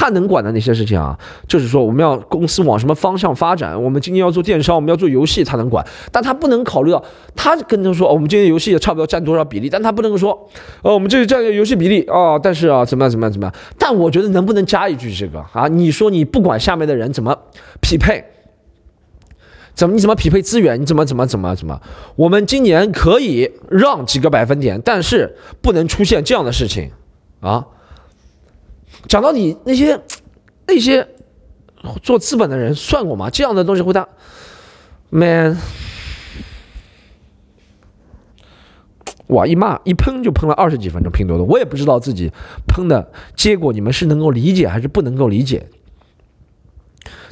[0.00, 1.14] 他能管的那些事情啊，
[1.46, 7.04] 就是说我们要公司往什么方向发展，我们今天要做电商，我们要做游戏，他能管，但他不能考虑到，
[7.36, 10.48] 他跟他说，我们今天游戏也差不多占多少比例，但他不能说，
[10.80, 13.54] 呃，我们这里占游戏比例啊，但是啊，怎么样怎么样怎么样？
[13.78, 15.68] 但我觉得能不能加一句这个啊？
[15.68, 17.36] 你说你不管下面的人怎么
[17.82, 18.24] 匹配，
[19.74, 21.78] 怎么你怎么匹配资源，你怎么怎么怎么怎么？
[22.16, 26.90] 我们今年可以让几个百分点，但是不能出现这样的事情
[27.40, 27.66] 啊。
[29.08, 30.00] 讲到底，那些
[30.66, 31.08] 那些
[32.02, 33.30] 做资本的人算过吗？
[33.30, 34.06] 这样的东西会大
[35.08, 35.56] ，man，
[39.28, 42.30] 哇，一骂一喷就喷了二十几分钟，拼多多，我也不知道自己
[42.68, 45.66] 喷的结果你们是能够理解还是不能够理解。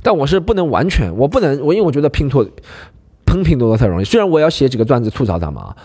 [0.02, 2.48] 但我是不能完全，我不能，我因为我觉得拼多
[3.26, 4.04] 喷拼多多太容易。
[4.04, 5.76] 虽然我要写几个段子吐槽他们啊，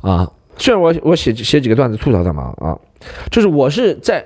[0.00, 2.78] 啊，虽然我我写写几个段子吐槽他们啊，
[3.30, 4.24] 就是我是在。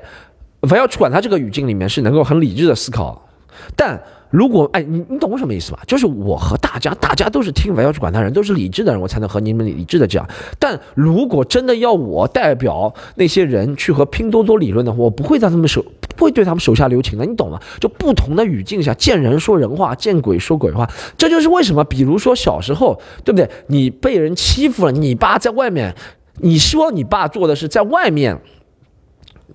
[0.61, 3.29] 不要去管他这个语境里面是能够很理智的思考，
[3.77, 5.79] 但如果哎，你你懂我什么意思吧？
[5.87, 10.29] 就是我和大家，大家都是听不要去管他人，都是理智的人，我才能和你们理智的讲。
[10.59, 15.83] 但如果真的要我代表那些人去和拼多多理论的话，我不会在他们手，
[16.16, 17.59] 不会对他们手下留情的，你懂吗？
[17.81, 21.83] 就不同的语境下，见人说人话，见鬼说鬼话，这就是为什么。
[21.85, 23.49] 比如说小时候，对不对？
[23.68, 25.94] 你被人欺负了，你爸在外面，
[26.40, 28.38] 你希望你爸做的是在外面。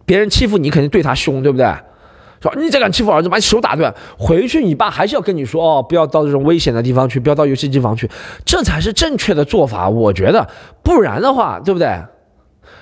[0.06, 1.66] 别人欺负你，肯定对他凶，对不对？
[2.42, 3.94] 说你再敢欺负儿子，把你手打断。
[4.18, 8.10] 回去你爸还是要跟你说哦，不要到这种危险的地方去，不要到游戏机房去，
[8.44, 9.88] 这才是正确的做法。
[9.88, 10.46] 我觉得，
[10.84, 11.98] 不然的话，对不对？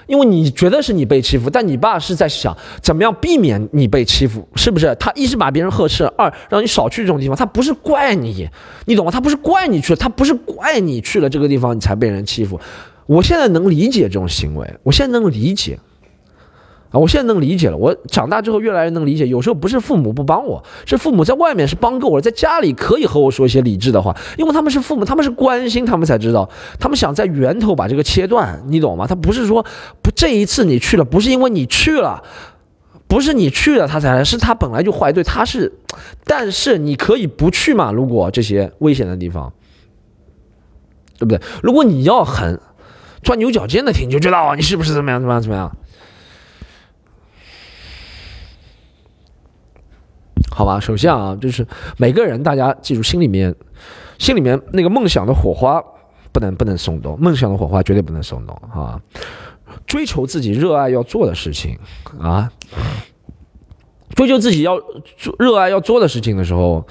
[0.08, 4.96] 因为你觉得是你被欺负，但你爸是在想怎么样避免你被欺负，是不是？
[5.00, 7.38] 他一是把别人呵斥，二让你少去这种地方。
[7.38, 8.50] 他不是怪你，
[8.86, 9.12] 你懂吗？
[9.12, 12.60] 他不是怪你去了，他不是怪你去了这个地方，你才被人欺负。
[13.06, 15.78] 我现在能理解这种行为，我现在能理解。
[16.92, 17.78] 啊，我现在能理解了。
[17.78, 26.50] 我长大之后越来越能理解，有时候不是父母不帮我，是父母在外面是帮够我，在家里可以和我说一些理智的话，因为他们是父母，他们是关心，他们才知道，
[26.80, 29.08] 他们想在源头把这个切断，你懂吗？
[29.08, 29.66] 他不是说
[30.02, 32.22] 不这一次你去了，不是因为你去了，
[33.08, 35.72] 不是你去了他才来，是他本来就坏，对，他是，
[36.26, 37.92] 但是你可以不去嘛？
[37.94, 39.54] 如果这些危险的地方，
[41.18, 41.40] 对不对？
[41.64, 42.60] 如果你要很
[43.24, 45.72] 钻牛角尖的听，你就知道你是不是怎么样怎么样怎么样。
[50.54, 51.66] 好吧，首先啊，就是
[51.98, 53.56] 每个人，大家记住，心里面，
[54.20, 55.82] 心里面那个梦想的火花
[56.34, 59.02] 不能不能松动，梦想的火花绝对不能松动啊！
[59.88, 61.80] 追求自己热爱要做的事情
[62.20, 62.52] 啊，
[64.14, 64.78] 追求自己要
[65.18, 66.86] 做热爱要做的事情的时候，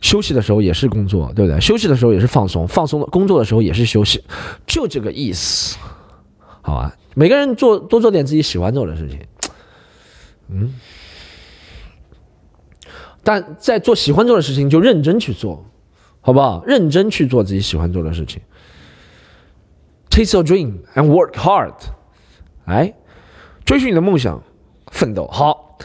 [0.00, 1.60] 休息的时候也是工作，对不对？
[1.60, 4.22] 休息的时候也是放松，放松的工作的时候也是休息，
[4.66, 5.78] 就这个意思，
[6.60, 6.92] 好吧？
[7.14, 9.20] 每个人做多做点自己喜欢做的事情，
[10.48, 10.74] 嗯。
[13.22, 15.64] 但在做喜欢做的事情，就认真去做，
[16.20, 16.62] 好不好？
[16.66, 18.40] 认真去做自己喜欢做的事情。
[20.10, 21.74] Chase your dream and work hard，
[22.64, 22.94] 哎，
[23.64, 24.42] 追寻你的梦想，
[24.90, 25.26] 奋斗。
[25.28, 25.78] 好，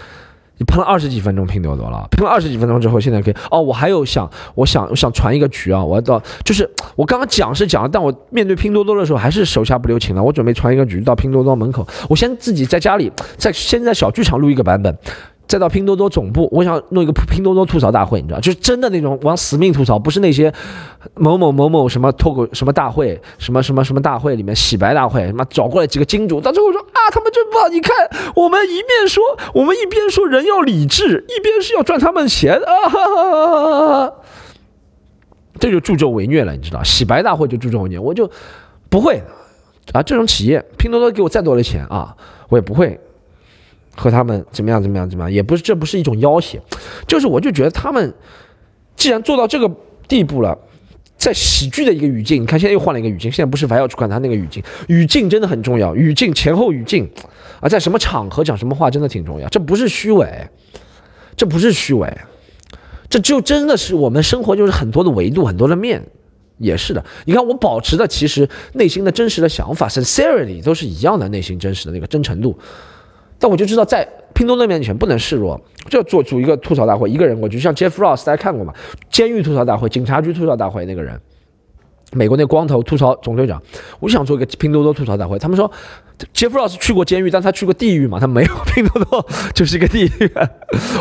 [0.57, 3.61] 你喷了二十几分钟拼多多了，喷了二十几分钟之后，现在可以哦。
[3.61, 5.83] 我还有想，我想，我想传一个局啊。
[5.83, 10.23] 我到，就是我刚刚讲是讲了，但我面对拼多多的时候还是手下不留情了。
[10.23, 14.97] 我准备传一个局到拼多多门口，我先自己在家里，在先在小剧场录一个版本。
[15.47, 20.51] 再到拼多多总部，我想弄一个拼多多吐槽大会，你知道，就是真的那种往死命吐槽，不是那些
[21.13, 27.71] 某某某某什么脱口什么大会，什么什么什么大会里面洗白大会，什么找过来几个金主，到最后说啊，他们真棒！
[27.71, 27.93] 你看，
[28.35, 34.11] 我们一面说，我们一边说人要理智，一边是要赚他们钱啊，
[35.59, 38.29] 这就助纣为虐了，你知道，洗白大会就助纣为虐，我就
[38.89, 39.21] 不会
[39.93, 42.15] 啊，这种企业，拼多多给我再多的钱啊，
[42.49, 42.99] 我也不会。
[43.95, 46.59] 和他们怎么样怎么样怎么样，也不是，这不是一种要挟，
[47.07, 48.13] 就是我就觉得他们
[48.95, 49.71] 既然做到这个
[50.07, 50.57] 地步了，
[51.17, 57.09] 在喜剧的一个语境，你看现在又换了一个语境，现在不是还要去管他那个语境，语境真的很重要，语境前后语境
[57.61, 60.27] 啊，在什么场合讲什么话真的挺重要，这不是虚伪，
[61.37, 62.15] 这不是虚伪，
[63.09, 66.03] 这就真的是我们生活就是很多的维度，很多的面，
[66.57, 67.03] 也是的。
[67.25, 72.57] 你看我保持的其实内心的真实的想法，sincerity 都是一样的，内心真实的那个真诚度。
[73.39, 78.73] 但我就知道，在拼多多面前不能示弱，就要做组一个吐槽大会，一个人过去，像 Jeff Ross，大家看过嘛？
[79.09, 81.19] 监狱吐槽大会、警察局吐槽大会那个人，
[82.13, 83.61] 美国那光头吐槽总队长，
[83.99, 85.37] 我就想做一个拼多多吐槽大会。
[85.39, 85.71] 他们说。
[86.33, 88.19] 杰夫老师去过监狱，但他去过地狱嘛？
[88.19, 90.31] 他没有拼多多就是一个地狱。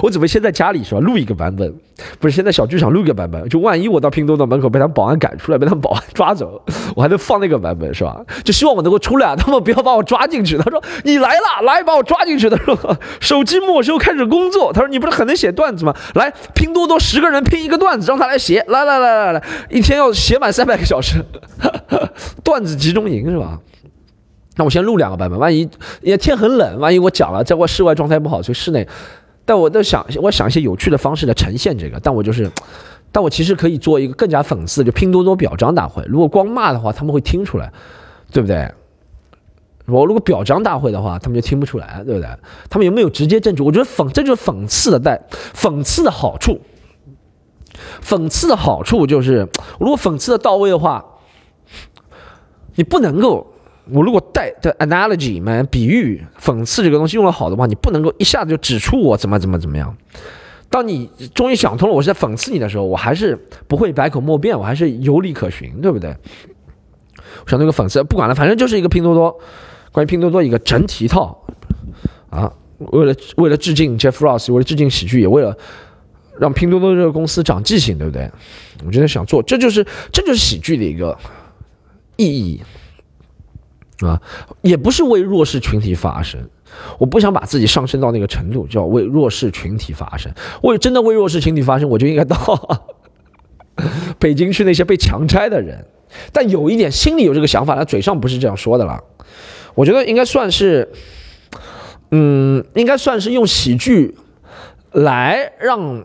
[0.03, 1.73] 我准备先在家里是吧，录一个版本，
[2.19, 6.61] 不是先在小剧场录一个版本，就万一我到拼多多门口被他们保安赶出来，被他们保安抓走，
[6.97, 8.21] 我还能放那个版本是吧？
[8.45, 10.57] 就希望我能够出来，他们不要把我抓进去。
[10.59, 12.49] 他说你来了，来把我抓进去。
[12.51, 14.73] 他说手机没收，开始工作。
[14.73, 15.95] 他说你不是很能写段子吗？
[16.15, 18.65] 来拼多多十个人拼一个段子，让他来写。
[18.69, 21.25] 来来来来来，一天要写满三百个小时，
[22.43, 23.59] 段子集中营是吧？
[24.57, 25.69] 那我先录两个版本，万一
[26.01, 28.87] 也天很冷，万一我讲了，在外室外状态不好，所以室内，
[29.45, 32.49] 但我在想，我想一些有趣的方式来呈现这个，但我就是，
[33.11, 36.05] 但我其实可以做一个更加讽刺，就拼多多表彰大会。
[36.07, 37.73] 如果光骂的话，他们会听出来，
[38.31, 38.73] 对不对？
[39.87, 42.29] 我如果表彰大会的话，他们就听不出来，对不对？
[42.71, 43.63] 他们有没有直接证据？
[43.63, 45.21] 我觉得讽，这就是讽刺的带，
[45.53, 46.61] 讽刺的好处。
[48.01, 49.49] 讽刺的好处就是，
[49.81, 51.05] 如果讽刺的到位的话，
[52.77, 53.51] 你不能够。
[53.91, 59.95] 我如果带的 analogy 嘛，比喻、讽刺这个东西用的好的话，你不能够一下子就指出我怎么怎么怎么样。
[60.71, 66.17] 当你终于想通了我是在讽刺你的时候，我还是不会百口莫辩，我还是有理可循，对不对？
[67.45, 69.39] 我想那个讽刺不管了，反正就是一个拼多多，
[69.93, 71.39] 关于拼多多一个整体一套
[72.31, 72.53] 啊。
[72.79, 75.57] 为了为了致敬 Jeff Ross，为了致敬喜剧，也为了
[76.41, 78.29] 让拼多多这个公司长记性，对不对？
[78.85, 81.17] 我真的想做，这就是这就是喜剧的一个
[82.17, 82.61] 意义。
[84.01, 84.21] 啊，
[84.63, 86.41] 也不是为弱势群体发声，
[86.99, 90.33] 我不想把自己上升到那个程度，叫为弱势群体发声。
[90.63, 92.37] 为真的为弱势群体发声，我就应该到
[94.19, 95.87] 北京去那些被强拆的人。
[96.33, 99.03] 但有一点，心里有这个想法，他嘴上不是这样说的了。
[99.75, 100.93] 我觉得应该算是，
[102.11, 104.17] 嗯，应该算是用喜剧
[104.93, 106.05] 来让，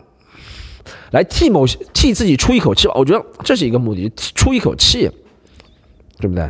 [1.12, 2.94] 来替某些替自己出一口气吧。
[2.96, 5.10] 我觉得这是一个目的，出一口气，
[6.18, 6.48] 对不对？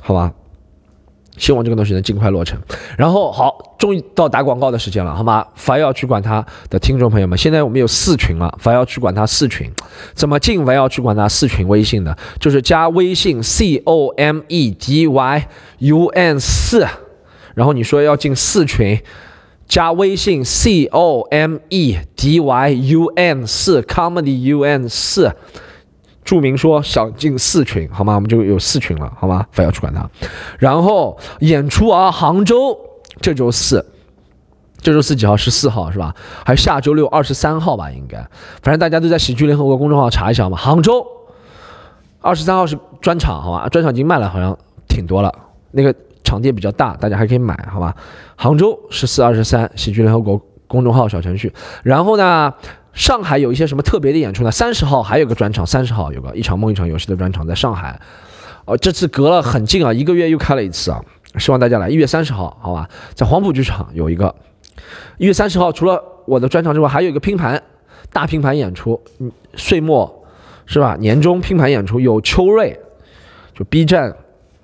[0.00, 0.32] 好吧。
[1.40, 2.60] 希望这个东西能尽快落成。
[2.98, 5.44] 然后好，终于到打广告的时间了，好吗？
[5.54, 8.54] 凡要去管他的听众朋友们，现在我们有四群了。
[8.60, 9.72] 凡要去管他四群，
[10.14, 10.64] 怎么进？
[10.66, 15.48] 凡要去管他四群微信的，就是加微信 c o m e d y
[15.78, 16.86] u n 四，
[17.54, 19.00] 然后你说要进四群，
[19.66, 25.34] 加微信 c o m e d y u n 四 comedy u n 四，
[26.30, 28.14] 注明说想进四群，好吗？
[28.14, 29.44] 我们就有四群了，好吗？
[29.52, 30.08] 不要去管他。
[30.60, 32.78] 然后演出啊，杭州
[33.20, 33.84] 这周四，
[34.78, 35.36] 这周四几号？
[35.36, 36.14] 十四号是吧？
[36.46, 37.90] 还是下周六二十三号吧？
[37.90, 38.18] 应该，
[38.62, 40.56] 反正大家都在喜剧联合国公众号查一下嘛。
[40.56, 41.04] 杭州
[42.20, 43.68] 二十三号是专场，好吧？
[43.68, 45.34] 专场已经卖了，好像挺多了。
[45.72, 47.92] 那个场地比较大，大家还可以买，好吧？
[48.36, 51.52] 杭州十四、二十三，喜剧联合国公众号小程序。
[51.82, 52.54] 然后呢，
[52.92, 54.50] 上海有一些什么特别的演出呢？
[54.50, 58.00] 三十号还有个专场，三十号有个一场梦一场游戏的专场在上海。
[58.64, 61.02] 哦，这次隔了很近啊，一个月又开了一次啊，
[61.38, 61.88] 希望大家来。
[61.88, 64.34] 一月三十号，好吧，在黄埔剧场有一个。
[65.18, 67.62] 一月三十号，除了我的专场之外，还有一个拼盘，
[68.12, 69.00] 大拼盘演出，
[69.54, 70.24] 岁末
[70.66, 70.96] 是吧？
[70.98, 72.78] 年终拼盘演出有秋瑞，
[73.54, 74.14] 就 B 站。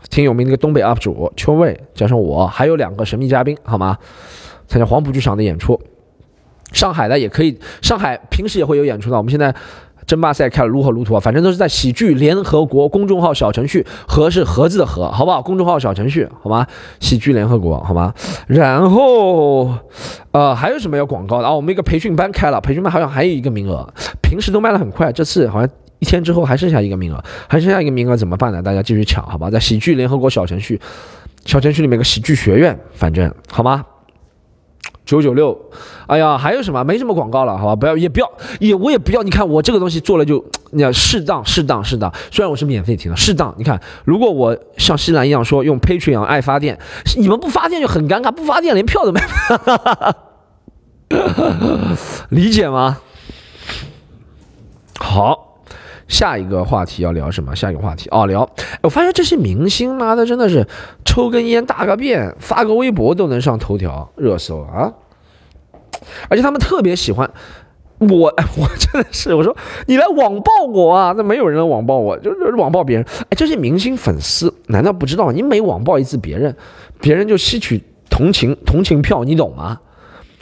[0.09, 3.99] 挺有名的一个东北 UP 主秋瑞，加上我，还有两个神秘嘉宾，好吗？
[4.69, 5.81] 参加黄埔剧场的演出，
[6.77, 9.17] 上海的也可以，上海平时也会有演出的。
[9.17, 9.53] 我们现在
[10.07, 15.41] 争霸赛开了，如火如荼啊，反正都是在喜剧联合国公众号小程序，盒是盒子的盒，好不好？
[15.41, 16.67] 公众号小程序，好吗？
[17.01, 18.13] 喜剧联合国，好吗？
[18.47, 19.73] 然后，
[20.33, 21.55] 呃，还有什么要广告的啊？
[21.55, 25.69] 我们一个培训班开了，培训班好像还有一个名额，平时都卖的很快，这次好像。
[25.99, 28.63] 一天之后还剩下一个名额，还剩下一个名额怎么办呢？
[28.63, 29.51] 大家继续抢，好吧？
[29.51, 30.79] 在喜剧联合国小程序，
[31.47, 33.83] 小程序里面有个喜剧学院，反正好吗？
[35.07, 35.57] 九九六，
[36.09, 36.83] 哎呀，还有什么？
[36.85, 37.77] 没什么广告了，好吧？
[37.77, 39.23] 不要，也不要，也我也不要。
[39.23, 42.13] 你看我这个东西做了就，你要适当，适当，适当。
[42.33, 43.55] 虽然我是免费听的，适当。
[43.57, 46.77] 你看，如果我像西兰一样说用 Patreon 爱发电，
[47.17, 49.21] 你们不发电就很尴尬，不发电连票都没，
[52.31, 52.99] 理解吗？
[54.99, 55.46] 好。
[56.09, 57.55] 下一个话题要聊什么？
[57.55, 58.49] 下一个话题哦，聊。
[58.83, 60.67] 我发现这些明星妈的真的是
[61.05, 64.93] 抽根烟、大个便、发个微博都能上头条热搜啊！
[66.29, 67.29] 而且他们特别喜欢
[67.99, 71.15] 我，我真的是我说你来网暴我啊！
[71.17, 73.05] 那没有人网暴我，就是网暴别人。
[73.23, 75.33] 哎，这些明星粉丝难道不知道？
[75.33, 76.55] 你每网暴一次别人，
[77.01, 79.81] 别人就吸取同情同情票，你懂吗？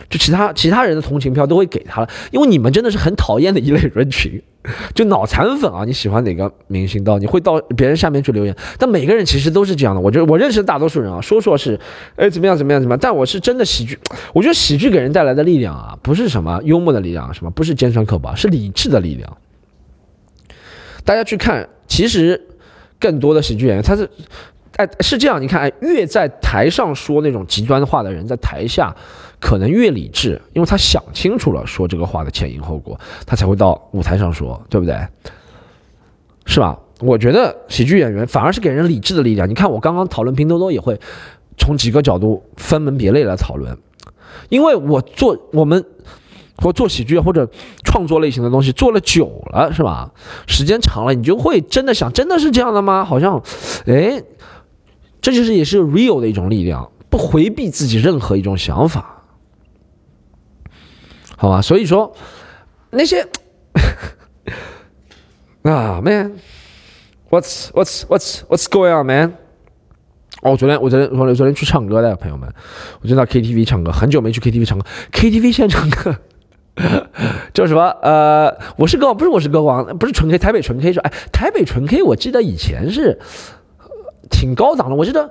[0.09, 4.43] 就其他其他人的同情票都会给他了，因为你们真的是很讨厌的一类人群。
[4.95, 5.85] 就脑残粉啊！
[5.85, 7.05] 你喜欢哪个明星？
[7.05, 10.01] 到你会到别人下面去留言，但每个人其实都是这样的。
[10.01, 11.79] 我觉得我认识的大多数人啊，说说是，
[12.17, 12.99] 哎，怎么样怎么样怎么样？
[12.99, 13.99] 但我是真的喜剧，
[14.33, 19.37] 我觉得喜剧给人带来的力量啊，不是什么幽默的力量，什么不是尖酸刻薄，是理智的力量。
[21.05, 22.41] 大家去看，其实
[22.99, 24.09] 更多的喜剧演员他是。
[24.77, 28.93] 哎，是这样，你看，越在台上说那种极端话的人，在台下
[29.41, 34.97] 可能越理智，因为他想清楚了说这个话的前因后果，他才会到舞台上说，对不对？
[36.45, 36.77] 是吧？
[37.01, 39.49] 我觉得喜剧演员反而是给人理智的力量。
[39.49, 40.99] 你看，我刚刚讨论拼多多，也会
[41.57, 43.79] 从几个角度分门别类来讨论，
[44.49, 45.85] 因为我做我们
[46.57, 47.49] 或做喜剧或者
[47.85, 50.11] 创作类型的东西做了久了，是吧？
[50.49, 53.05] 时间长了，你就会真的想，真的是这样的吗？
[53.05, 53.41] 好像，
[53.87, 54.21] 哎。
[55.25, 59.25] 这就是也是 real 的一种力量，不回避自己任何一种想法，
[61.39, 61.63] 好吧？
[61.63, 62.15] 所以说
[62.91, 63.27] 那些
[65.65, 69.33] 啊，man，what's what's what's what's going on man？
[70.43, 72.53] 哦，昨天我昨天我昨天去唱歌的朋友们，
[73.01, 76.15] 我就到 KTV 唱歌，很久没去 KTV 唱歌，KTV 现在唱歌
[77.55, 77.83] 叫什么？
[78.03, 83.19] 呃，我是歌王，不是我是歌王，不是纯 K，台北纯 K 说，哎，台北纯 K，我记得以前是。
[84.31, 85.31] 挺高档的，我记得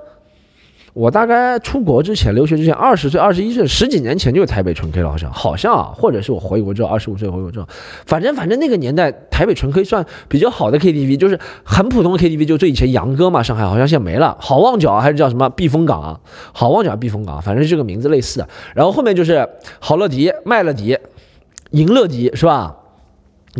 [0.92, 7.66] 我大概出国之前、留学之前，二十岁、二十一岁，十几年前就是台北纯 K 了，好像好像啊，或者是我回国之后，二十五岁回国之后，
[8.06, 16.20] 反正反正那个年代台北纯 K 算比较好的 KTV，就是很普通的 KTV，就最以前杨哥嘛，上海好像现在没了，好望角还是叫什么避风港啊？
[16.52, 18.48] 好望角避风港，反正这个名字类似的。
[18.74, 19.48] 然后后面就是
[19.80, 20.96] 好乐迪、麦乐迪、
[21.70, 22.76] 银乐迪，是吧？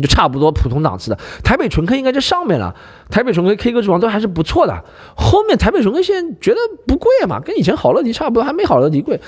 [0.01, 2.75] 就差不多普通档次的，台北纯 K 应该在上面了。
[3.09, 4.83] 台北纯 K K 歌之王都还是不错的。
[5.15, 9.21] 后面台北纯 K 现在觉得不贵嘛，跟以前好乐迪差不多，还没好乐迪贵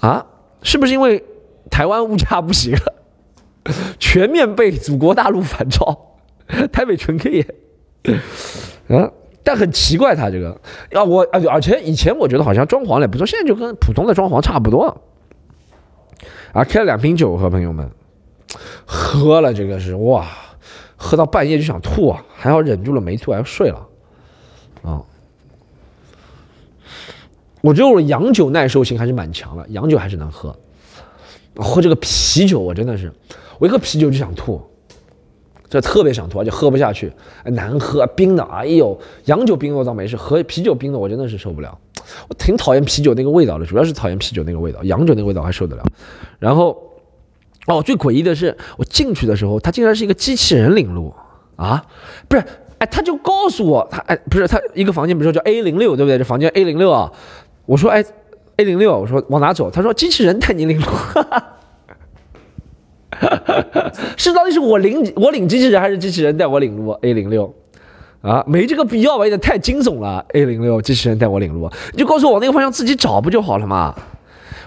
[0.00, 0.26] 啊？
[0.62, 1.22] 是不是因为
[1.70, 2.94] 台湾物价不行了，
[4.00, 6.16] 全面被祖国大陆反超？
[6.72, 7.46] 台北纯 K 也，
[8.88, 9.10] 嗯，
[9.42, 10.58] 但很奇怪，他这个
[10.92, 14.96] 啊，我而而且以前我觉得好像装潢也不错，现在就跟普通的装潢差不多了。
[16.52, 17.90] 啊，开了两瓶酒，和朋友们。
[18.84, 20.26] 喝了这个是哇，
[20.96, 23.88] 喝到半夜就想吐啊，还好忍住了没吐，还要睡了，
[24.82, 25.02] 啊，
[27.60, 30.54] 我觉得我洋酒耐受性还是蛮强的，洋酒还是能喝，
[31.56, 33.12] 喝这个啤酒我真的是，
[33.58, 34.60] 我一喝啤酒就想吐，
[35.68, 37.12] 这特别想吐，而且喝不下去，
[37.44, 41.76] 难喝冰的，哎呦，洋酒冰的我倒没事，喝啤酒冰的我真的是受不了，
[42.28, 45.84] 我挺讨厌啤酒那个味道的，主要是讨厌啤酒那个味道，洋酒那个味道还受得了。
[46.38, 46.76] 然后，
[47.66, 51.14] 哦，最诡异的是，我进去的时候，他竟然是一个机器人领路
[51.56, 51.82] 啊！
[52.28, 52.44] 不是，
[52.78, 56.18] 哎，他就告诉我，他哎，不是他一个房间，比如说叫 A 零六，对不对？
[56.18, 57.10] 这房间 A 零六啊，
[57.64, 58.04] 我说哎
[58.56, 59.70] ，A 零六，我说往哪走？
[59.70, 60.86] 他说机器人带你领路。
[64.16, 67.54] 是到底是我领我领机器人，还是机器人带我领路？A 零六，
[68.20, 69.24] 啊，没这个必要吧？
[69.24, 70.22] 有点太惊悚了。
[70.34, 73.94] A 零六，机器人带我领路，你就告诉我往那个方向自己找不就好了吗？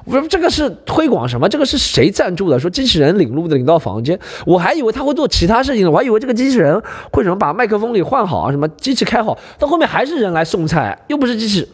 [0.07, 1.47] 我说这个是推广什么？
[1.49, 2.57] 这个是谁赞助的？
[2.59, 5.91] 说机器人领路的，领到房间，我还以为他会做其他事情呢。
[5.91, 6.81] 我还以为这个机器人
[7.11, 11.67] 会什么把麦克风里换好啊，什么机器开好，到后面还是人来送菜，又不是机器，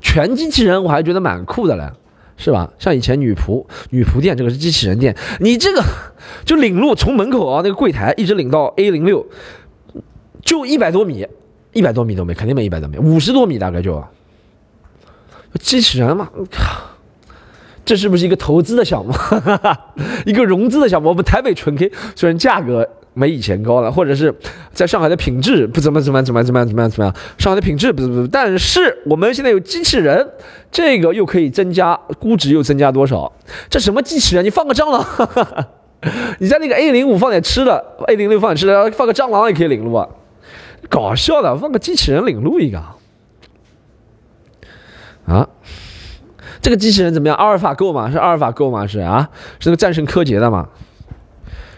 [0.00, 1.84] 全机器人，我还觉得蛮酷的嘞。
[2.36, 2.68] 是吧？
[2.80, 5.80] 像以前女仆女仆店，这个是机器人店，你这个
[6.44, 9.24] 就领路从门口啊那个柜台一直领到 A 零六，
[10.42, 11.24] 就一百多米，
[11.72, 14.02] 一百多米都没，肯定没一百多米，五十多米大概就。
[15.60, 16.80] 机器人嘛，我靠
[17.84, 19.12] 这是不是一个投资的项目？
[20.24, 21.08] 一个融资的项目？
[21.08, 22.88] 我们台北纯 K 虽然价格。
[23.16, 24.34] 没以前高了，或者是
[24.72, 27.14] 在上海的品质不怎么怎么怎么怎么怎么样怎么样？
[27.38, 30.28] 上海的品质不是不是，但是我们现在有机器人，
[30.72, 33.32] 这个又可以增加估值，又增加多少？
[33.70, 34.44] 这什么机器人？
[34.44, 35.06] 你放个蟑螂，
[36.40, 40.08] 你在那个 A 零五放点吃的，A 零六放点吃的，放个蟑螂也可以领路啊？
[40.88, 42.82] 搞笑的，放个机器人领路一个
[45.26, 45.48] 啊？
[46.60, 47.36] 这个机器人怎么样？
[47.36, 48.10] 阿尔法够吗？
[48.10, 48.86] 是阿尔法够吗？
[48.86, 49.28] 是啊？
[49.58, 50.68] 是那个战胜柯洁的吗？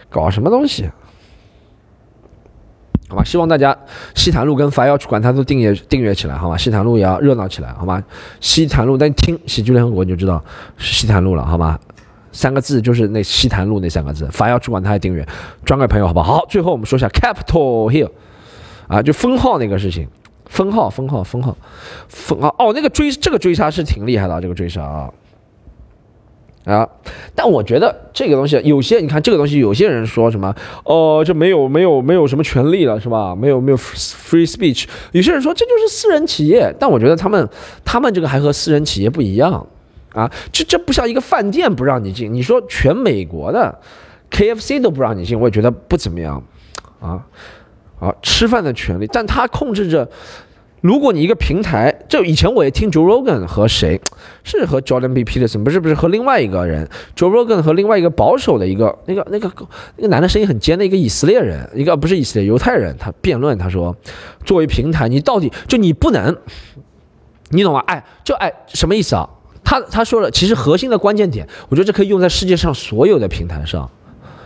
[0.09, 0.89] 搞什么东西？
[3.09, 3.77] 好吧，希望大家
[4.15, 6.57] 西坛路跟法要去管它都订阅订阅起来，好吧？
[6.57, 8.03] 西坛路也要热闹起来，好吧？
[8.41, 10.43] 西坛路，但听喜剧联合国你就知道
[10.77, 11.79] 是西坛路了，好吧？
[12.33, 15.25] 三个字就是那西坛路那三个字，法要去管它还订阅，
[15.63, 16.39] 转给朋友，好不好？
[16.39, 18.11] 好，最后我们说一下 Capital Hill，
[18.87, 20.07] 啊，就封号那个事情，
[20.49, 21.55] 封号，封号，封号，
[22.07, 25.09] 封号，哦，那个追这个追杀是挺厉害的，这个追杀啊。
[26.65, 26.85] 啊，
[27.33, 33.33] 但我觉得这个东西有些，你看这个东西，有些人说什么，哦，这没有没有没有什么权利了，是吧？
[33.33, 34.85] 没有没有 free speech。
[35.13, 37.47] 有些人说这就是私人企业，但我觉得他们
[37.85, 39.65] 他们这个还和私人企业不一样
[40.13, 43.73] 啊，这这不像一个饭店不让你进，你说全美国的
[44.29, 46.43] KFC 都不让你进，我也觉得不怎么样
[46.99, 47.25] 啊
[47.99, 50.09] 啊，吃饭的权利，但他控制着。
[50.81, 53.99] 如果你一个平台，就以前我也听 Joe Rogan 和谁，
[54.43, 59.51] 是和 Jordan B Peterson，不是不是和另外一个人，Joe Rogan 和另外一个保守的一个那个那个
[59.95, 63.93] 那个男的声音很尖的一个以色列人，一个不是以色列犹太人，他辩论他说，
[64.45, 66.37] 作为平台，你到底就你不能，
[67.49, 67.79] 你懂吗？
[67.87, 69.27] 哎，就哎什么意思啊？
[69.63, 73.89] 他他说了，其实核心的关键点，我觉得这可以用在世界上所有的平台上，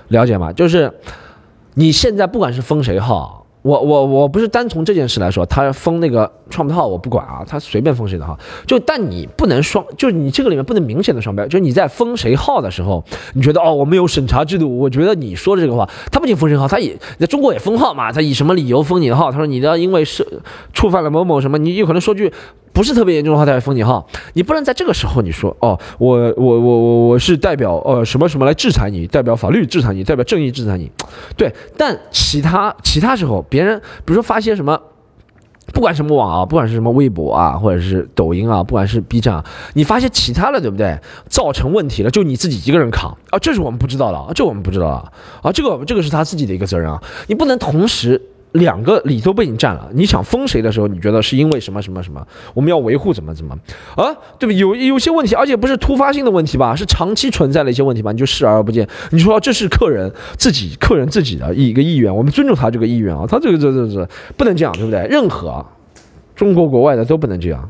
[0.07, 0.53] 了解吗？
[0.53, 0.91] 就是
[1.73, 3.37] 你现在不管是封谁号。
[3.63, 13.03] 我我我不是单从这件事来说，他封那个创不号我不管啊，他随便封谁的号，就但你不能双，就是你这个里面不能明显的双标，就是你在封谁号的时候，
[13.35, 19.31] 你觉得哦我们有审查制度，我觉得你说的这个话，他不仅封谁号，他也在中国也封号嘛，他以什么理由封你的号？
[19.31, 20.25] 他说你的因为是
[20.73, 22.33] 触犯了某某什么，你有可能说句。
[22.73, 24.07] 不是特别严重的话，他会封你号。
[24.33, 30.89] 你不能在这个时候你说哦，我我我我我是代表呃什么什么来制裁你，代表法律制裁你，代表正义制裁你。
[31.35, 34.79] 对，但其他其他时候，别人比如说发些什么，
[35.73, 40.97] 不管什么网啊，不管是什么微博啊，或者是抖音啊，不管是 B 站啊，你发些其他的，对不对？
[41.27, 45.11] 造成问题了，就你自己一个人扛啊，这是我们不知道的啊，这我们不知道啊，
[45.41, 48.21] 啊，这个这个是他自己的一个责任啊，你不能同时。
[48.53, 52.25] 两个理都被你占了，你想封谁的时候，你觉得是因为什么什么什么？
[52.53, 53.57] 我们要维护怎么怎么
[53.95, 54.13] 啊？
[54.37, 54.51] 对不？
[54.51, 56.75] 有有些问题，而且不是突发性的问题吧？
[56.75, 58.11] 是长期存在的一些问题吧？
[58.11, 58.87] 你就视而不见？
[59.11, 65.07] 你说这是客人自己客人自己的一个意愿，我们尊重他这个意愿啊，他这个这这这不能这样，对不对？
[65.09, 65.65] 任何
[66.35, 67.69] 中国国外的都不能这样。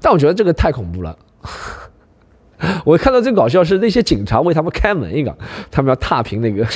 [0.00, 1.16] 但我觉得这个太恐怖了。
[2.84, 5.36] 我看到最搞笑是那些警察为他们开门一个，
[5.70, 6.66] 他们要踏平那个。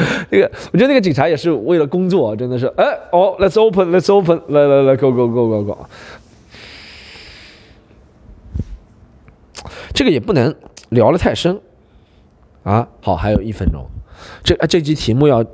[0.30, 5.86] 那个，我觉得那个警察也是为了工作，真的是，哎，哦，Let's open，Let's open，来来来，Go Go Go Go Go，
[9.92, 10.54] 这个也不能
[10.90, 11.60] 聊得太深，
[12.62, 13.86] 啊，好，还有一分钟，
[14.44, 15.44] 这这集题目要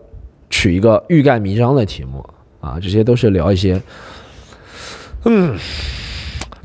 [0.51, 2.25] 取一个欲盖弥彰的题目。
[2.61, 3.79] 啊，这些都是聊一些，
[5.27, 5.55] 嗯，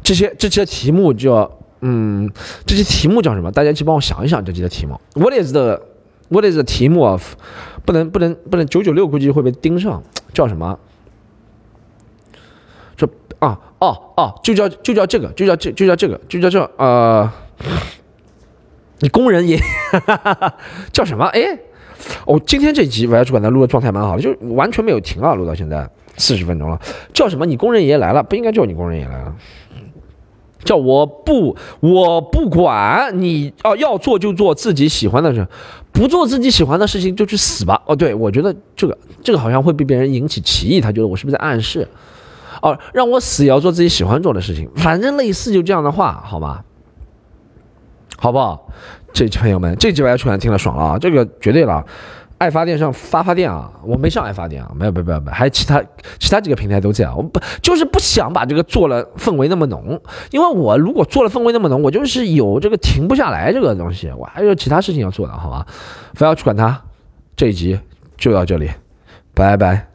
[0.01, 2.31] 这些这些题目叫，嗯，
[2.65, 3.51] 这些题目叫什么？
[3.51, 5.81] 大家去帮我想一想这些的题目，What is the
[6.29, 7.33] What is the team of？
[7.85, 10.01] 不能不能不能，九九六估计会被盯上，
[10.33, 10.79] 叫什么？
[12.95, 13.07] 这
[13.39, 17.31] 啊哦哦，就叫就叫这个，就叫这就叫这个，就叫这呃，
[18.99, 19.59] 你工人也
[20.93, 21.25] 叫什么？
[21.27, 21.41] 哎，
[22.25, 25.89] 哦，今天这集我要去管他录的状态蛮好的，就完全没有停啊，录到现在。
[26.17, 26.77] 四十分钟了，
[27.13, 27.45] 叫什么？
[27.45, 29.33] 你工人爷来了，不应该叫你工人爷爷来了，
[30.65, 35.47] 叫我不，我不管你哦，要做就做自己喜欢的事，
[35.91, 37.81] 不做自己喜欢的事情就去死吧。
[37.85, 41.87] 哦，对，我觉得这个这个好像会被别人引起歧义，他觉得我是不是在暗示？
[42.61, 46.61] 哦，让我死也要做自己喜欢做的事情，反正类似就这样的话，好吗？
[48.17, 48.69] 好不好？
[49.13, 50.99] 这朋友们，这几位出来听了爽了啊！
[50.99, 51.83] 这个绝对了，
[52.39, 53.69] 爱发电上发发电啊！
[53.83, 55.83] 我没上爱发电啊，没有，没有，没有，还有其他
[56.17, 57.15] 其他几个平台都这样。
[57.15, 65.67] 我不就是不想把这个做了氛围那么浓，因为我如果做了氛围那么浓，我就是有这个停不下来这个东西，我还有其他事情要做的，好吧？
[66.15, 66.81] 不要去管它。
[67.35, 67.77] 这一集
[68.17, 68.71] 就到这里，
[69.33, 69.88] 拜拜。